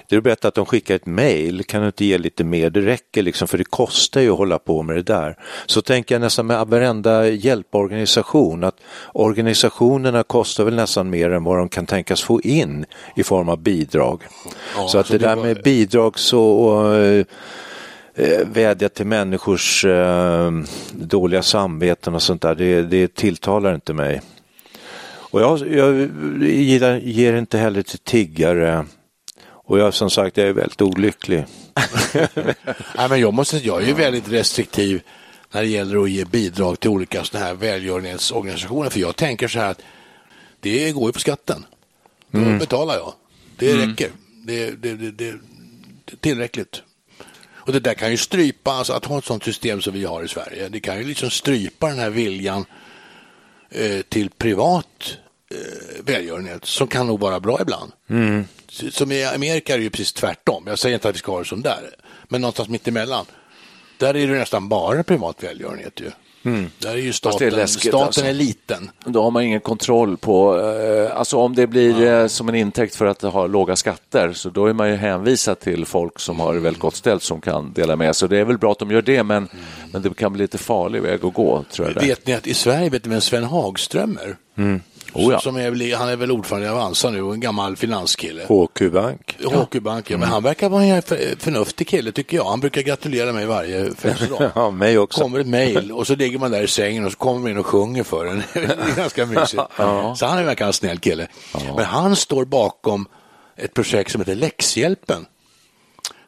Det 0.10 0.16
är 0.16 0.22
bättre 0.22 0.48
att 0.48 0.56
de 0.56 0.66
skickar 0.66 0.96
ett 0.96 1.06
mail, 1.06 1.64
kan 1.64 1.82
du 1.82 1.88
inte 1.88 2.06
ge 2.06 2.18
lite 2.18 2.44
mer? 2.44 2.70
Det 2.70 2.82
räcker 2.82 3.24
liksom, 3.24 3.48
för 3.48 3.58
det 3.58 3.64
kostar 3.64 4.22
ju 4.22 4.32
att 4.32 4.38
hålla 4.38 4.60
på 4.60 4.84
med 4.84 4.96
det 4.96 5.04
där. 5.04 5.38
Så 5.66 5.82
tänker 5.82 6.16
jag 6.16 6.22
nästan 6.22 6.48
med 6.48 6.68
varenda 6.68 7.28
hjälporganisation, 7.28 8.64
att 8.64 8.76
organisationerna 9.14 10.24
kostar 10.24 10.64
väl 10.64 10.76
nästan 10.76 11.10
mer 11.10 11.30
än 11.30 11.44
vad 11.44 11.58
de 11.58 11.70
kan 11.70 11.86
tänkas 11.86 12.24
få 12.24 12.42
in 12.42 12.86
i 13.16 13.24
form 13.24 13.50
av 13.50 13.58
bidrag. 13.58 14.24
så 14.88 14.98
att 14.98 15.08
så 15.08 15.14
det 15.14 15.20
det 15.20 15.28
där 15.28 15.36
var- 15.36 15.44
med 15.44 15.64
bidrag 15.64 16.20
så 16.20 16.94
eh, 16.96 17.26
eh, 18.18 18.48
vädja 18.48 18.90
till 18.90 19.06
människors 19.08 19.86
eh, 19.86 20.52
dåliga 20.92 21.42
samveten 21.44 22.16
och 22.16 22.22
sånt 22.22 22.42
där, 22.42 22.56
det, 22.56 22.82
det 22.82 23.16
tilltalar 23.16 23.76
inte 23.76 23.94
mig. 23.94 24.22
Och 25.30 25.42
jag, 25.42 25.74
jag 25.74 26.10
gillar, 26.42 26.98
ger 26.98 27.34
inte 27.38 27.58
heller 27.58 27.82
till 27.82 28.00
tiggare. 28.00 28.86
Och 29.50 29.80
jag 29.80 29.94
som 29.94 30.10
sagt, 30.10 30.38
jag 30.38 30.48
är 30.48 30.54
väldigt 30.54 30.82
olycklig. 30.82 31.46
Nej, 32.98 33.10
men 33.10 33.20
jag, 33.20 33.34
måste, 33.34 33.58
jag 33.58 33.84
är 33.84 33.88
ju 33.88 33.94
väldigt 33.94 34.30
restriktiv 34.32 35.02
när 35.52 35.62
det 35.62 35.68
gäller 35.68 36.04
att 36.04 36.10
ge 36.10 36.26
bidrag 36.26 36.80
till 36.80 36.90
olika 36.90 37.24
sådana 37.24 37.46
här 37.46 37.54
välgörenhetsorganisationer. 37.54 38.90
För 38.90 39.00
jag 39.00 39.16
tänker 39.16 39.48
så 39.48 39.60
här 39.60 39.72
att 39.72 39.82
det 40.60 40.92
går 40.92 41.06
ju 41.10 41.14
på 41.14 41.20
skatten. 41.20 41.66
Då 42.32 42.40
Mm. 42.40 42.60
betalar 42.60 42.94
jag. 42.96 43.14
Det 43.58 43.74
räcker. 43.76 44.10
Det, 44.46 44.70
det, 44.72 44.94
det, 44.94 45.12
det, 45.12 45.12
det 45.12 45.28
är 46.14 46.18
tillräckligt. 46.20 46.82
Och 47.68 47.74
det 47.74 47.80
där 47.80 47.94
kan 47.94 48.12
ju 48.12 48.18
strypa, 48.18 48.72
alltså 48.72 48.94
att 48.94 49.06
ha 49.06 49.18
ett 49.18 49.26
sådant 49.26 49.44
system 49.44 49.82
som 49.82 49.94
vi 49.94 50.06
har 50.06 50.24
i 50.24 50.28
Sverige, 50.28 50.70
det 50.70 50.80
kan 50.80 50.98
ju 50.98 51.04
liksom 51.04 51.30
strypa 51.30 51.88
den 51.88 52.00
här 52.00 52.10
viljan 52.10 52.66
eh, 53.70 54.02
till 54.02 54.30
privat 54.30 55.18
eh, 55.52 56.04
välgörenhet 56.04 56.66
som 56.66 56.88
kan 56.88 57.08
nog 57.08 57.20
vara 57.20 57.40
bra 57.40 57.62
ibland. 57.62 57.92
Mm. 58.10 58.46
Som 58.70 59.12
i 59.12 59.24
Amerika 59.24 59.74
är 59.74 59.78
det 59.78 59.84
ju 59.84 59.90
precis 59.90 60.14
tvärtom. 60.14 60.64
Jag 60.68 60.80
säger 60.80 60.96
inte 60.96 61.10
att 61.10 61.16
vi 61.16 61.20
ska 61.20 61.32
ha 61.32 61.40
det 61.40 61.46
som 61.46 61.62
där, 61.62 61.96
men 62.28 62.42
någonstans 62.42 62.70
mitt 62.70 62.88
emellan. 62.88 63.26
Där 63.98 64.16
är 64.16 64.28
det 64.28 64.40
nästan 64.40 64.70
bara 64.70 65.04
privat 65.04 65.44
välgörenhet 65.44 66.00
ju. 66.00 66.12
Där 66.80 66.90
är 66.90 66.96
ju 66.96 67.02
det 67.02 67.08
är 67.08 67.12
staten, 67.12 67.54
läskigt, 67.54 67.92
staten 67.92 68.06
alltså. 68.06 68.26
är 68.26 68.34
liten. 68.34 68.90
Då 69.06 69.24
har 69.24 69.32
man 69.32 69.44
ingen 69.44 69.60
kontroll 69.60 70.18
på, 70.18 70.60
eh, 70.60 71.18
alltså 71.18 71.38
om 71.38 71.56
det 71.56 71.68
blir 71.68 72.04
eh, 72.04 72.28
som 72.28 72.50
en 72.50 72.56
intäkt 72.56 72.96
för 72.96 73.06
att 73.06 73.22
ha 73.22 73.48
låga 73.48 73.76
skatter, 73.76 74.34
så 74.34 74.50
då 74.50 74.66
är 74.66 74.74
man 74.74 74.90
ju 74.90 74.96
hänvisad 74.96 75.60
till 75.60 75.86
folk 75.86 76.20
som 76.20 76.40
har 76.40 76.54
det 76.54 76.60
väldigt 76.60 76.82
gott 76.82 76.96
ställt 76.96 77.24
som 77.24 77.42
kan 77.42 77.74
dela 77.74 77.96
med 77.96 78.16
sig. 78.16 78.30
Det 78.30 78.38
är 78.38 78.46
väl 78.46 78.58
bra 78.58 78.72
att 78.72 78.80
de 78.80 78.92
gör 78.92 79.02
det, 79.02 79.24
men, 79.24 79.48
men 79.92 80.02
det 80.02 80.18
kan 80.18 80.34
bli 80.34 80.42
lite 80.42 80.58
farlig 80.58 81.02
väg 81.02 81.26
att 81.26 81.34
gå, 81.34 81.64
tror 81.72 81.94
jag. 81.96 82.02
Vet 82.02 82.28
ni 82.28 82.34
att 82.34 82.48
i 82.48 82.54
Sverige 82.54 82.90
vet 82.90 83.06
ni 83.06 83.12
vem 83.12 83.22
Sven 83.22 83.44
Hagström 83.44 84.20
är? 84.24 84.38
Oh, 85.18 85.32
ja. 85.34 85.40
Som 85.40 85.56
är 85.56 85.96
han 85.96 86.10
är 86.10 86.16
väl 86.16 86.32
ordförande 86.32 86.68
i 86.68 86.70
Avanza 86.70 87.10
nu 87.10 87.22
och 87.22 87.34
en 87.34 87.40
gammal 87.40 87.76
finanskille. 87.76 88.42
HQ 88.44 88.92
Bank. 88.92 89.38
HQ 89.44 89.82
Bank, 89.82 90.12
ja. 90.12 90.18
men 90.18 90.30
han 90.30 90.44
verkar 90.44 90.70
vara 90.70 90.84
en 90.84 91.02
för- 91.02 91.40
förnuftig 91.40 91.88
kille 91.88 92.12
tycker 92.12 92.38
jag. 92.38 92.46
Han 92.46 92.60
brukar 92.60 92.82
gratulera 92.82 93.34
mig 93.34 93.46
varje 93.46 93.92
födelsedag. 93.96 94.52
Ja, 94.56 94.72
mig 94.72 94.98
också. 94.98 95.22
kommer 95.22 95.40
ett 95.40 95.48
mejl 95.48 95.92
och 95.92 96.08
så 96.08 96.16
ligger 96.16 96.40
man 96.40 96.52
där 96.52 96.64
i 96.64 96.68
sängen 96.68 97.06
och 97.06 97.12
så 97.12 97.18
kommer 97.18 97.40
man 97.40 97.52
in 97.52 97.58
och 97.58 97.66
sjunger 97.66 98.04
för 98.04 98.26
en. 98.26 98.44
det 98.54 98.60
är 98.60 98.96
ganska 98.96 99.26
mysigt. 99.26 99.64
Så 100.16 100.26
han 100.26 100.38
är 100.38 100.44
verkar 100.44 100.68
en 100.68 100.74
snäll 100.74 101.00
kille. 101.00 101.28
Men 101.76 101.86
han 101.86 102.16
står 102.16 102.46
bakom 102.46 103.06
ett 103.56 103.74
projekt 103.74 104.12
som 104.12 104.22
heter 104.22 104.36
Läxhjälpen 104.36 105.26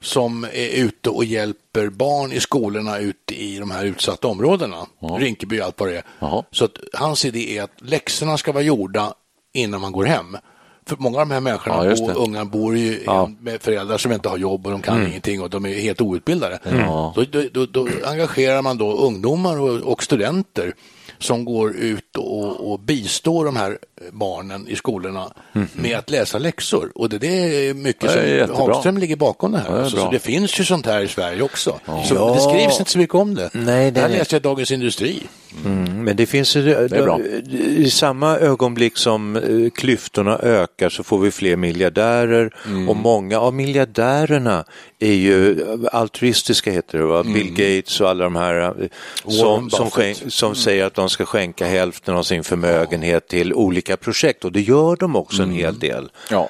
som 0.01 0.43
är 0.43 0.69
ute 0.83 1.09
och 1.09 1.25
hjälper 1.25 1.89
barn 1.89 2.31
i 2.31 2.39
skolorna 2.39 2.97
ute 2.99 3.35
i 3.43 3.57
de 3.59 3.71
här 3.71 3.85
utsatta 3.85 4.27
områdena. 4.27 4.85
Rinkeby 5.19 5.59
och 5.61 5.65
allt 5.65 5.79
vad 5.79 5.89
det 5.89 5.97
är. 5.97 6.03
Ja. 6.19 6.45
Så 6.51 6.65
att 6.65 6.77
hans 6.93 7.25
idé 7.25 7.57
är 7.57 7.63
att 7.63 7.81
läxorna 7.81 8.37
ska 8.37 8.51
vara 8.51 8.63
gjorda 8.63 9.13
innan 9.53 9.81
man 9.81 9.91
går 9.91 10.05
hem. 10.05 10.37
För 10.85 10.97
många 10.99 11.19
av 11.19 11.27
de 11.27 11.33
här 11.33 11.41
människorna, 11.41 11.75
Ja, 11.75 11.85
just 11.85 12.01
bor, 12.01 12.07
det. 12.07 12.13
unga, 12.19 12.45
bor 12.45 12.77
ju 12.77 12.99
med 13.39 13.61
föräldrar 13.61 13.97
som 13.97 14.11
inte 14.11 14.29
har 14.29 14.37
jobb 14.37 14.65
och 14.65 14.71
de 14.71 14.81
kan 14.81 15.07
ingenting 15.07 15.41
och 15.41 15.49
de 15.49 15.65
är 15.65 15.73
helt 15.73 16.01
outbildade. 16.01 16.59
Ja. 16.63 17.13
Då, 17.15 17.23
då, 17.31 17.43
då, 17.53 17.65
då 17.65 17.87
engagerar 18.05 18.61
man 18.61 18.77
då 18.77 18.93
ungdomar 18.93 19.59
och, 19.59 19.79
och 19.91 20.03
studenter 20.03 20.73
som 21.17 21.45
går 21.45 21.75
ut 21.75 22.17
och, 22.17 22.71
och 22.71 22.79
bistår 22.79 23.45
de 23.45 23.55
här 23.55 23.77
barnen 24.11 24.67
i 24.67 24.75
skolorna 24.75 25.33
med 25.73 25.97
att 25.97 26.09
läsa 26.09 26.37
läxor. 26.37 26.91
Och 26.95 27.09
det, 27.09 27.17
det 27.17 27.27
är 27.69 27.73
mycket 27.73 28.13
Det 28.13 28.19
är 28.41 28.47
som. 28.47 28.55
Hagström 28.55 28.97
ligger 28.97 29.15
bakom 29.15 29.51
det 29.51 29.57
här. 29.57 29.71
Det 29.73 29.81
alltså, 29.83 29.97
så 29.97 30.11
det 30.11 30.19
finns 30.19 30.59
ju 30.59 30.63
sånt 30.65 30.85
här 30.85 31.01
i 31.01 31.07
Sverige 31.07 31.41
också. 31.41 31.79
Så 31.85 32.15
Ja. 32.15 32.33
det 32.33 32.39
skrivs 32.41 32.79
inte 32.79 32.91
så 32.91 32.97
mycket 32.97 33.15
om 33.15 33.35
det. 33.35 33.49
Nej, 33.53 33.91
det 33.91 34.01
här 34.01 34.09
läste 34.09 34.35
jag 34.35 34.41
Dagens 34.41 34.71
Industri. 34.71 35.23
Mm, 35.65 36.03
men 36.03 36.15
det 36.15 36.25
finns 36.25 36.55
ju, 36.55 36.87
bra. 36.87 37.19
i 37.67 37.89
samma 37.89 38.37
ögonblick 38.37 38.97
som 38.97 39.35
eh, 39.35 39.69
klyftorna 39.69 40.37
ökar 40.39 40.89
så 40.89 41.03
får 41.03 41.19
vi 41.19 41.31
fler 41.31 41.55
miljardärer 41.55 42.55
Mm. 42.65 42.89
och 42.89 42.95
många 42.95 43.39
av 43.39 43.53
miljardärerna 43.53 44.65
är 44.99 45.13
ju 45.13 45.65
altruistiska 45.91 46.71
heter 46.71 46.97
det, 46.97 47.05
va? 47.05 47.23
Bill 47.23 47.49
Gates 47.53 48.01
och 48.01 48.09
alla 48.09 48.23
de 48.23 48.35
här 48.35 48.61
eh, 48.61 48.87
som, 49.31 49.69
som, 49.69 49.89
som 50.27 50.55
säger 50.55 50.85
att 50.85 50.93
de 50.93 51.09
ska 51.09 51.25
skänka 51.25 51.65
hälften 51.67 52.15
av 52.15 52.23
sin 52.23 52.43
förmögenhet 52.43 53.27
till 53.27 53.53
olika 53.53 53.88
projekt 53.97 54.45
och 54.45 54.51
det 54.51 54.61
gör 54.61 54.95
de 54.95 55.15
också 55.15 55.43
en 55.43 55.51
hel 55.51 55.79
del. 55.79 56.11
Ja. 56.29 56.49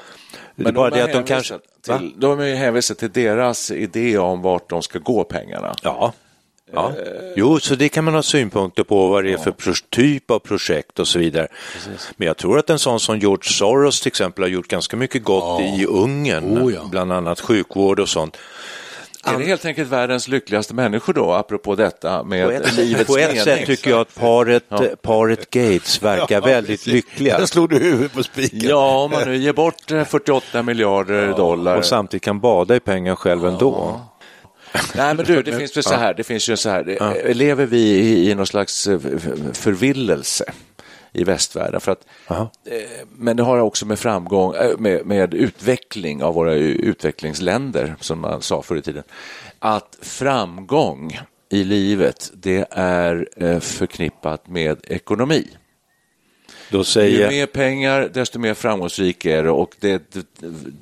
Det 0.56 0.62
är 0.62 0.63
Men 0.63 0.73
bara 0.73 0.89
de 0.89 0.97
det 0.97 1.04
att 1.04 1.13
de 1.13 1.23
kanske... 1.23 1.60
Till, 1.82 2.13
de 2.17 2.39
är 2.39 2.56
hänvisade 2.56 2.99
till 2.99 3.12
deras 3.12 3.71
idé 3.71 4.17
om 4.17 4.41
vart 4.41 4.69
de 4.69 4.82
ska 4.82 4.99
gå 4.99 5.23
pengarna. 5.23 5.75
Ja. 5.84 6.13
Ja. 6.73 6.93
Jo, 7.36 7.60
så 7.60 7.75
det 7.75 7.89
kan 7.89 8.04
man 8.04 8.13
ha 8.13 8.23
synpunkter 8.23 8.84
på 8.84 9.08
vad 9.08 9.23
det 9.23 9.34
är 9.34 9.38
för 9.38 9.89
typ 9.89 10.32
av 10.32 10.39
projekt 10.39 10.99
och 10.99 11.08
så 11.08 11.19
vidare. 11.19 11.47
Men 12.17 12.28
jag 12.28 12.38
tror 12.38 12.60
att 12.60 12.69
en 12.69 12.80
sån 12.80 12.99
som 12.99 13.19
George 13.19 13.52
Soros 13.52 14.02
till 14.02 14.08
exempel 14.08 14.43
har 14.43 14.49
gjort 14.49 14.67
ganska 14.67 14.97
mycket 14.97 15.23
gott 15.23 15.62
i 15.62 15.86
Ungern, 15.86 16.58
Oh, 16.63 16.73
ja. 16.73 16.88
bland 16.91 17.13
annat 17.13 17.39
sjukvård 17.39 17.99
och 17.99 18.10
sånt. 18.10 18.38
Är 19.24 19.38
det 19.38 19.44
helt 19.46 19.66
enkelt 19.66 19.90
världens 19.90 20.28
lyckligaste 20.28 20.74
människor 20.74 21.14
då, 21.14 21.34
apropå 21.34 21.76
detta 21.76 22.24
med 22.24 22.46
På 22.48 22.52
ett, 22.52 22.74
livets 22.74 23.08
på 23.08 23.18
ett 23.18 23.28
mening? 23.28 23.44
sätt 23.44 23.66
tycker 23.66 23.90
jag 23.90 24.00
att 24.00 24.16
paret, 24.16 24.64
paret 25.02 25.50
Gates 25.50 26.04
verkar 26.04 26.42
väldigt 26.46 26.88
lyckliga. 26.88 27.38
Där 27.38 27.46
slog 27.46 27.70
du 27.70 27.80
huvudet 27.80 28.14
på 28.14 28.24
spiken. 28.24 28.70
Ja, 28.70 29.04
om 29.04 29.12
man 29.12 29.24
nu 29.24 29.38
ger 29.38 29.54
bort 29.54 29.92
eh, 29.92 30.04
48 30.06 30.64
miljarder 30.64 31.34
dollar. 31.34 31.78
Och 31.78 31.86
samtidigt 31.86 32.24
kan 32.24 32.40
bada 32.40 32.76
i 32.76 32.80
pengar 32.80 33.16
själv 33.16 33.46
ändå. 33.46 34.02
Nej, 34.96 35.16
men 35.16 35.26
du, 35.26 35.44
det 35.44 35.52
finns 35.58 35.78
ju 35.78 35.82
så 35.82 35.94
här, 35.94 36.14
det 36.14 36.24
finns 36.24 36.50
ju 36.50 36.58
så 36.58 36.70
här, 36.70 36.98
eh, 37.26 37.36
lever 37.36 37.66
vi 37.66 37.80
i, 37.82 38.32
i 38.32 38.36
någon 38.36 38.48
slags 38.48 38.88
eh, 38.88 39.00
förvillelse 39.54 40.54
i 41.13 41.24
västvärlden? 41.24 41.82
För 41.82 41.91
att, 41.91 42.06
eh, 42.65 43.06
men 43.17 43.38
det 43.38 43.43
har 43.43 43.58
också 43.60 43.86
med 43.86 44.00
framgång, 44.00 44.56
eh, 44.56 44.78
med, 44.78 45.06
med 45.06 45.34
utveckling 45.34 46.24
av 46.24 46.34
våra 46.34 46.54
utvecklingsländer, 46.54 47.95
som 48.00 48.19
man 48.19 48.41
sa 48.41 48.62
förr 48.62 48.76
i 48.76 48.82
tiden, 48.82 49.04
att 49.60 49.98
framgång 50.02 51.19
i 51.52 51.63
livet, 51.63 52.32
det 52.34 52.67
är 52.72 53.28
eh, 53.36 53.60
förknippat 53.60 54.48
med 54.48 54.78
ekonomi. 54.88 55.48
Då 56.72 56.78
Ju 56.78 56.84
säger... 56.84 57.30
mer 57.30 57.45
pengar, 57.45 58.10
desto 58.13 58.39
mer 58.39 58.54
framgångsrik 58.54 59.26
är 59.26 59.43
det 59.43 59.50
och 59.50 59.76
det, 59.80 60.12
det, 60.13 60.26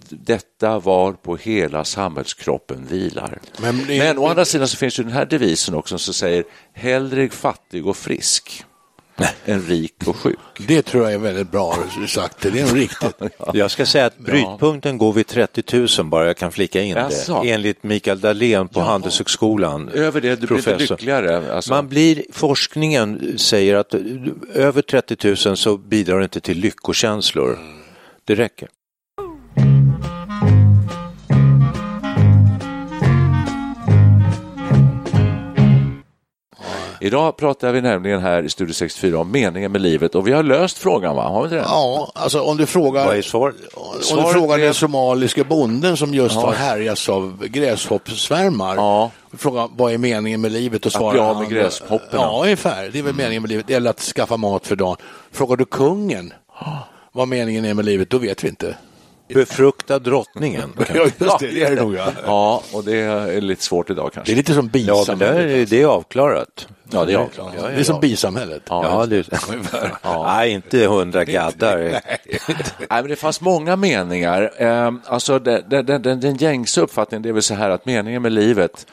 detta 0.10 0.80
var 0.80 1.14
på 1.14 1.36
hela 1.38 1.84
samhällskroppen 1.84 2.86
vilar. 2.90 3.40
Men 3.62 3.78
Men, 3.78 3.88
det- 3.88 4.18
å 4.18 4.28
andra 4.28 4.46
sidan 4.46 4.68
så 4.68 4.78
finns 4.78 5.00
ju 5.00 5.04
den 5.04 5.12
här 5.14 5.26
devisen 5.26 5.76
också 5.76 5.98
som 5.98 6.14
säger 6.14 6.44
hellre 6.74 7.30
fattig 7.30 7.88
och 7.88 7.98
frisk 7.98 8.64
än 9.46 9.62
rik 9.62 9.94
och 10.06 10.16
sjuk. 10.16 10.38
Det 10.68 10.82
tror 10.82 11.04
jag 11.04 11.14
är 11.14 11.18
väldigt 11.18 11.52
bra 11.52 11.78
sagt. 12.08 12.42
Det 12.42 12.60
är 12.60 12.66
nog 12.66 12.78
riktigt. 12.78 13.16
Jag 13.54 13.72
ska 13.72 13.86
säga 13.86 14.06
att 14.06 14.18
brytpunkten 14.18 14.98
går 14.98 15.14
vid 15.14 15.28
30 15.28 15.88
000 16.00 16.10
bara, 16.10 16.26
jag 16.28 16.38
kan 16.38 16.52
flika 16.52 16.82
in 16.82 16.96
Jaså? 16.96 17.42
det. 17.44 17.52
Enligt 17.52 17.84
Mikael 17.84 18.20
Dahlén 18.20 18.68
på 18.68 18.80
Handelshögskolan. 18.80 19.90
Över 19.90 20.22
det, 20.22 20.36
du 20.36 20.48
blir 20.48 20.58
inte 20.58 20.78
lyckligare. 20.78 21.54
Alltså. 21.54 21.74
Man 21.74 21.88
blir, 21.88 22.24
forskningen 22.32 23.38
säger 23.38 23.76
att 23.76 23.94
eh, 23.94 24.02
över 24.54 24.82
30 24.82 25.48
000 25.48 25.58
så 25.58 25.78
bidrar 25.78 26.18
det 26.18 26.24
inte 26.24 26.40
till 26.40 26.58
lyckokänslor. 26.58 27.60
Det 28.26 28.36
räcker. 28.36 28.68
Idag 37.02 37.38
pratar 37.38 37.72
vi 37.72 37.82
nämligen 37.82 38.22
här 38.22 38.44
i 38.44 38.50
Studio 38.50 38.74
64 38.74 39.20
om 39.20 39.32
meningen 39.32 39.72
med 39.72 39.82
livet 39.82 40.16
och 40.16 40.28
vi 40.28 40.32
har 40.32 40.44
löst 40.44 40.78
frågan, 40.78 41.16
va? 41.16 41.28
Har 41.30 41.40
vi 41.42 41.44
inte 41.46 41.56
det? 41.56 41.62
Ja, 41.62 42.12
alltså 42.16 42.42
om 42.42 42.58
du 42.58 42.66
frågar, 42.66 43.06
Vad 43.06 43.18
är 43.18 43.22
svaret? 43.22 43.56
om 43.76 44.24
du 44.24 44.30
frågar 44.34 44.60
är- 44.60 44.64
den 44.64 44.74
somaliska 44.74 45.44
bonden 45.44 45.98
som 45.98 46.14
just 46.14 46.36
har 46.36 46.54
härjats 46.54 47.10
av 47.10 47.46
gräshoppssvärmar. 47.48 48.76
Ja. 48.76 49.12
Frågar 49.38 49.70
vad 49.78 49.94
är 49.94 49.98
meningen 49.98 50.42
med 50.42 50.52
livet 50.52 50.86
och 50.86 50.92
svarar 50.92 51.12
bli 51.12 51.20
av 51.22 51.40
med 51.40 51.50
gräshopporna. 51.50 52.00
Ja, 52.12 52.40
ungefär. 52.44 52.90
Det 52.94 53.00
är 53.00 53.04
väl 53.04 53.16
meningen 53.16 53.42
med 53.42 53.50
livet. 53.50 53.70
Eller 53.70 53.90
att 53.90 54.00
skaffa 54.02 54.38
mat 54.38 54.68
för 54.68 54.76
dagen. 54.76 54.96
Frågar 55.32 55.56
du 55.58 55.66
kungen 55.66 56.34
vad 57.12 57.28
meningen 57.28 57.66
är 57.66 57.74
med 57.74 57.86
livet, 57.86 58.10
då 58.10 58.18
vet 58.18 58.44
vi 58.44 58.48
inte. 58.48 58.76
Befrukta 59.34 60.00
drottningen. 60.00 60.74
Ja, 60.94 61.02
just 61.04 61.40
det. 61.40 61.48
Det 61.48 61.64
är 61.64 61.76
det 61.76 61.82
nog, 61.82 61.96
ja. 61.96 62.08
Ja, 62.26 62.64
och 62.74 62.84
det 62.84 62.98
är 62.98 63.42
lite 63.42 63.64
svårt 63.64 63.90
idag 63.90 64.06
Det 64.06 64.08
är 64.08 64.14
kanske. 64.16 64.36
lite 64.36 64.54
som 64.54 64.70
Ja, 64.74 65.06
men 65.08 65.20
det 65.20 65.26
bisamhället. 65.26 65.52
är, 65.72 65.76
det 65.76 65.82
är 65.82 65.86
avklarat. 65.86 66.68
Ja, 66.92 67.06
det 67.06 67.12
är 67.12 67.14
Ja, 67.14 67.28
klart. 67.34 67.52
det 67.62 67.80
är 67.80 67.84
som 67.84 68.00
bisamhället. 68.00 68.62
Ja, 68.70 69.06
det, 69.10 69.28
Nej, 70.04 70.52
inte 70.52 70.88
hundra 70.88 71.26
gaddar. 71.26 71.78
Nej, 71.80 72.02
men 72.90 73.08
det 73.08 73.16
fanns 73.16 73.42
många 73.42 73.76
meningar. 73.76 74.52
Eh, 74.58 74.92
alltså 75.06 75.40
den, 75.40 75.64
den, 75.70 75.86
den, 75.86 76.02
den, 76.02 76.20
den 76.20 76.36
gängse 76.36 76.82
uppfattningen 76.82 77.22
det 77.24 77.30
är 77.30 77.34
väl 77.34 77.42
så 77.44 77.54
här 77.54 77.70
att 77.70 77.86
meningen 77.86 78.22
med 78.22 78.32
livet 78.32 78.86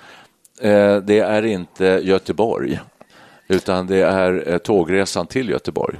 eh, 0.61 0.97
det 0.97 1.19
är 1.19 1.45
inte 1.47 1.85
Göteborg 1.85 2.81
utan 3.49 3.87
det 3.87 4.03
är 4.03 4.45
eh, 4.53 4.59
tågresan 4.59 5.27
till 5.27 5.49
Göteborg. 5.49 5.97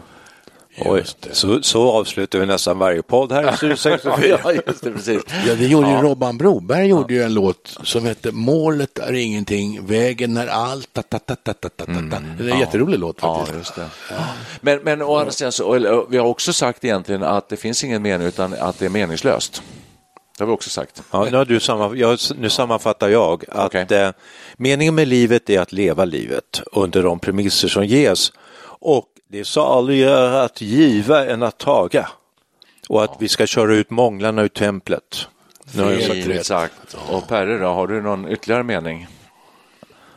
Oj, 0.79 1.05
så, 1.33 1.63
så 1.63 1.91
avslutar 1.93 2.39
vi 2.39 2.47
nästan 2.47 2.79
varje 2.79 3.03
podd 3.03 3.33
här 3.33 3.53
i 3.53 3.57
Studio 3.57 3.77
64. 3.77 4.39
ja, 4.45 4.53
just 4.53 4.85
det, 4.85 4.91
precis. 4.93 5.23
Ja, 5.47 5.55
det 5.55 5.67
gjorde 5.67 5.91
ju 5.91 5.97
Robban 5.97 6.39
Broberg 6.39 6.87
gjorde 6.87 7.15
ju 7.15 7.23
en 7.23 7.35
låt 7.35 7.79
som 7.83 8.05
hette 8.05 8.33
Målet 8.33 8.99
är 8.99 9.13
ingenting, 9.13 9.87
vägen 9.87 10.37
är 10.37 10.47
allt. 10.47 10.93
Ta, 10.93 11.03
ta, 11.03 11.19
ta, 11.19 11.35
ta, 11.35 11.53
ta, 11.53 11.69
ta, 11.69 11.85
ta. 11.85 11.93
Det 12.39 12.45
är 12.45 12.53
en 12.53 12.59
jätterolig 12.59 12.99
låt 12.99 13.17
Ja, 13.23 13.37
faktiskt. 13.39 13.59
just 13.59 13.75
det. 13.75 13.87
Men, 14.61 14.81
men 14.83 15.03
å 15.03 15.17
andra 15.17 15.33
sidan, 15.33 15.53
så, 15.53 16.07
vi 16.09 16.19
har 16.19 16.27
också 16.27 16.53
sagt 16.53 16.85
egentligen 16.85 17.23
att 17.23 17.49
det 17.49 17.57
finns 17.57 17.85
ingen 17.85 18.03
mening 18.03 18.27
utan 18.29 18.55
att 18.55 18.79
det 18.79 18.85
är 18.85 18.91
meningslöst. 18.91 19.63
Det 20.39 20.45
har 20.45 20.47
vi 20.47 20.53
också 20.53 20.71
sagt. 20.71 21.03
Ja, 21.11 21.25
nu, 21.31 21.37
har 21.37 21.45
du 21.45 21.61
samma, 21.61 21.97
jag, 21.97 22.19
nu 22.37 22.51
sammanfattar 22.51 23.09
jag 23.09 23.45
att 23.49 23.67
Okej. 23.75 23.87
eh, 23.99 24.11
meningen 24.57 24.95
med 24.95 25.09
livet 25.09 25.51
är 25.51 25.61
att 25.61 25.73
leva 25.73 26.05
livet 26.05 26.63
under 26.73 27.03
de 27.03 27.19
premisser 27.19 27.69
som 27.69 27.87
ges 27.87 28.33
och 28.81 29.05
det 29.35 29.41
är 29.41 29.45
saligare 29.45 30.43
att 30.43 30.61
giva 30.61 31.27
än 31.27 31.43
att 31.43 31.59
taga 31.59 32.09
och 32.89 33.05
att 33.05 33.17
vi 33.19 33.29
ska 33.29 33.47
köra 33.47 33.75
ut 33.75 33.91
månglarna 33.91 34.43
ur 34.43 34.49
templet. 34.49 35.27
Nu 35.73 35.83
har 35.83 35.91
jag 35.91 36.03
sagt 36.03 36.27
rätt. 36.27 36.47
sagt. 36.47 36.97
Och 37.09 37.29
Perre 37.29 37.59
då, 37.59 37.67
har 37.67 37.87
du 37.87 38.03
någon 38.03 38.33
ytterligare 38.33 38.63
mening? 38.63 39.07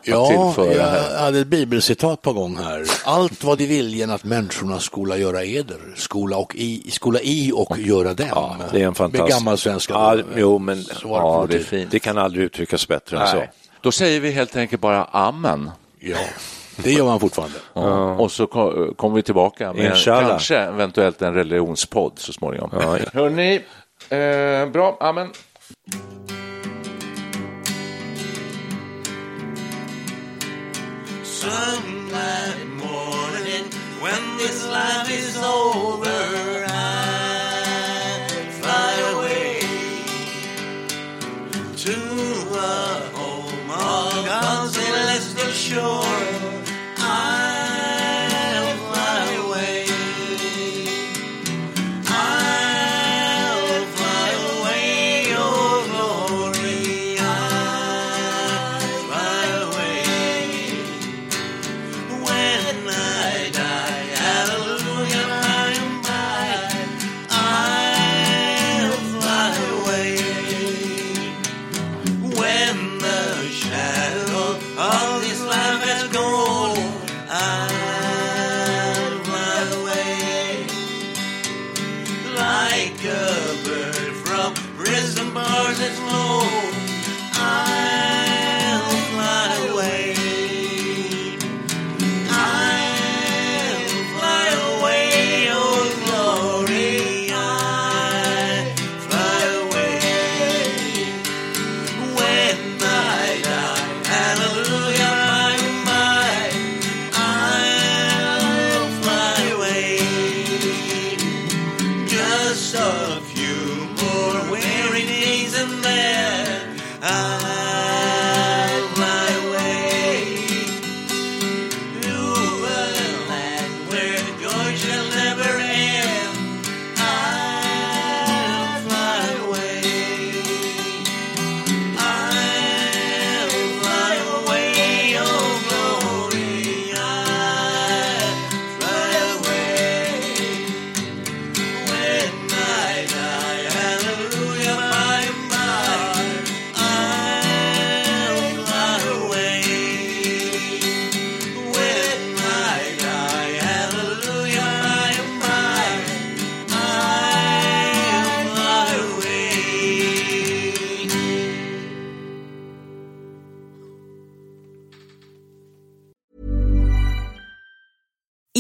Ja, 0.04 0.54
jag 0.58 0.66
här. 0.66 1.20
hade 1.20 1.40
ett 1.40 1.48
bibelcitat 1.48 2.22
på 2.22 2.34
gång 2.34 2.58
här. 2.58 2.86
Allt 3.06 3.44
vad 3.44 3.62
i 3.62 3.66
viljen 3.66 4.10
att 4.10 4.24
människorna 4.24 4.80
skola 4.80 5.18
göra 5.18 5.44
eder, 5.44 5.94
skola, 5.96 6.38
och 6.38 6.56
i, 6.56 6.92
skola 6.92 7.20
i 7.20 7.52
och 7.56 7.78
göra 7.78 8.14
dem. 8.14 8.28
Ja, 8.30 8.58
det 8.72 8.82
är 8.82 8.88
en 8.88 8.96
fantastisk... 8.96 9.24
Med 9.24 9.30
gammal 9.30 9.58
svenska. 9.58 9.94
Ja, 9.94 10.18
jo, 10.36 10.60
men 10.60 10.84
Så 10.84 11.08
var 11.08 11.48
det 11.48 11.58
ja, 11.58 11.64
det, 11.70 11.86
det 11.86 12.00
kan 12.00 12.18
aldrig 12.18 12.46
uttryckas 12.46 12.88
bättre 12.88 13.20
än 13.20 13.28
så. 13.28 13.36
Nej. 13.36 13.52
Då 13.82 13.92
säger 13.92 14.20
vi 14.20 14.32
helt 14.32 14.56
enkelt 14.56 14.82
bara 14.82 15.06
amen. 15.06 15.72
Ja, 16.00 16.18
det 16.84 16.92
gör 16.92 17.06
man 17.06 17.20
fortfarande. 17.20 17.56
Ja. 17.74 18.14
Och 18.14 18.32
så 18.32 18.48
ko- 18.48 18.94
kommer 18.96 19.16
vi 19.16 19.22
tillbaka 19.24 19.74
med 19.74 19.86
Inshallah. 19.86 20.30
kanske 20.30 20.58
eventuellt 20.58 21.22
en 21.22 21.34
religionspodd 21.34 22.12
så 22.20 22.34
småningom. 22.34 22.70
Ja. 22.74 22.98
Hörrni, 23.14 23.56
eh, 24.10 24.70
bra, 24.72 24.98
amen. 25.00 25.30
Sunlight 31.24 32.66
morning, 32.68 33.66
when 34.02 34.38
this 34.38 34.66
life 34.68 35.10
is 35.12 35.38
over, 35.38 36.66
I 36.66 38.28
fly 38.60 38.94
away 39.14 39.60
to 41.86 41.96
a 42.58 43.02
home 43.14 43.70
on 43.72 44.26
God's 44.26 44.74
celestial 44.74 45.52
shore. 45.52 46.17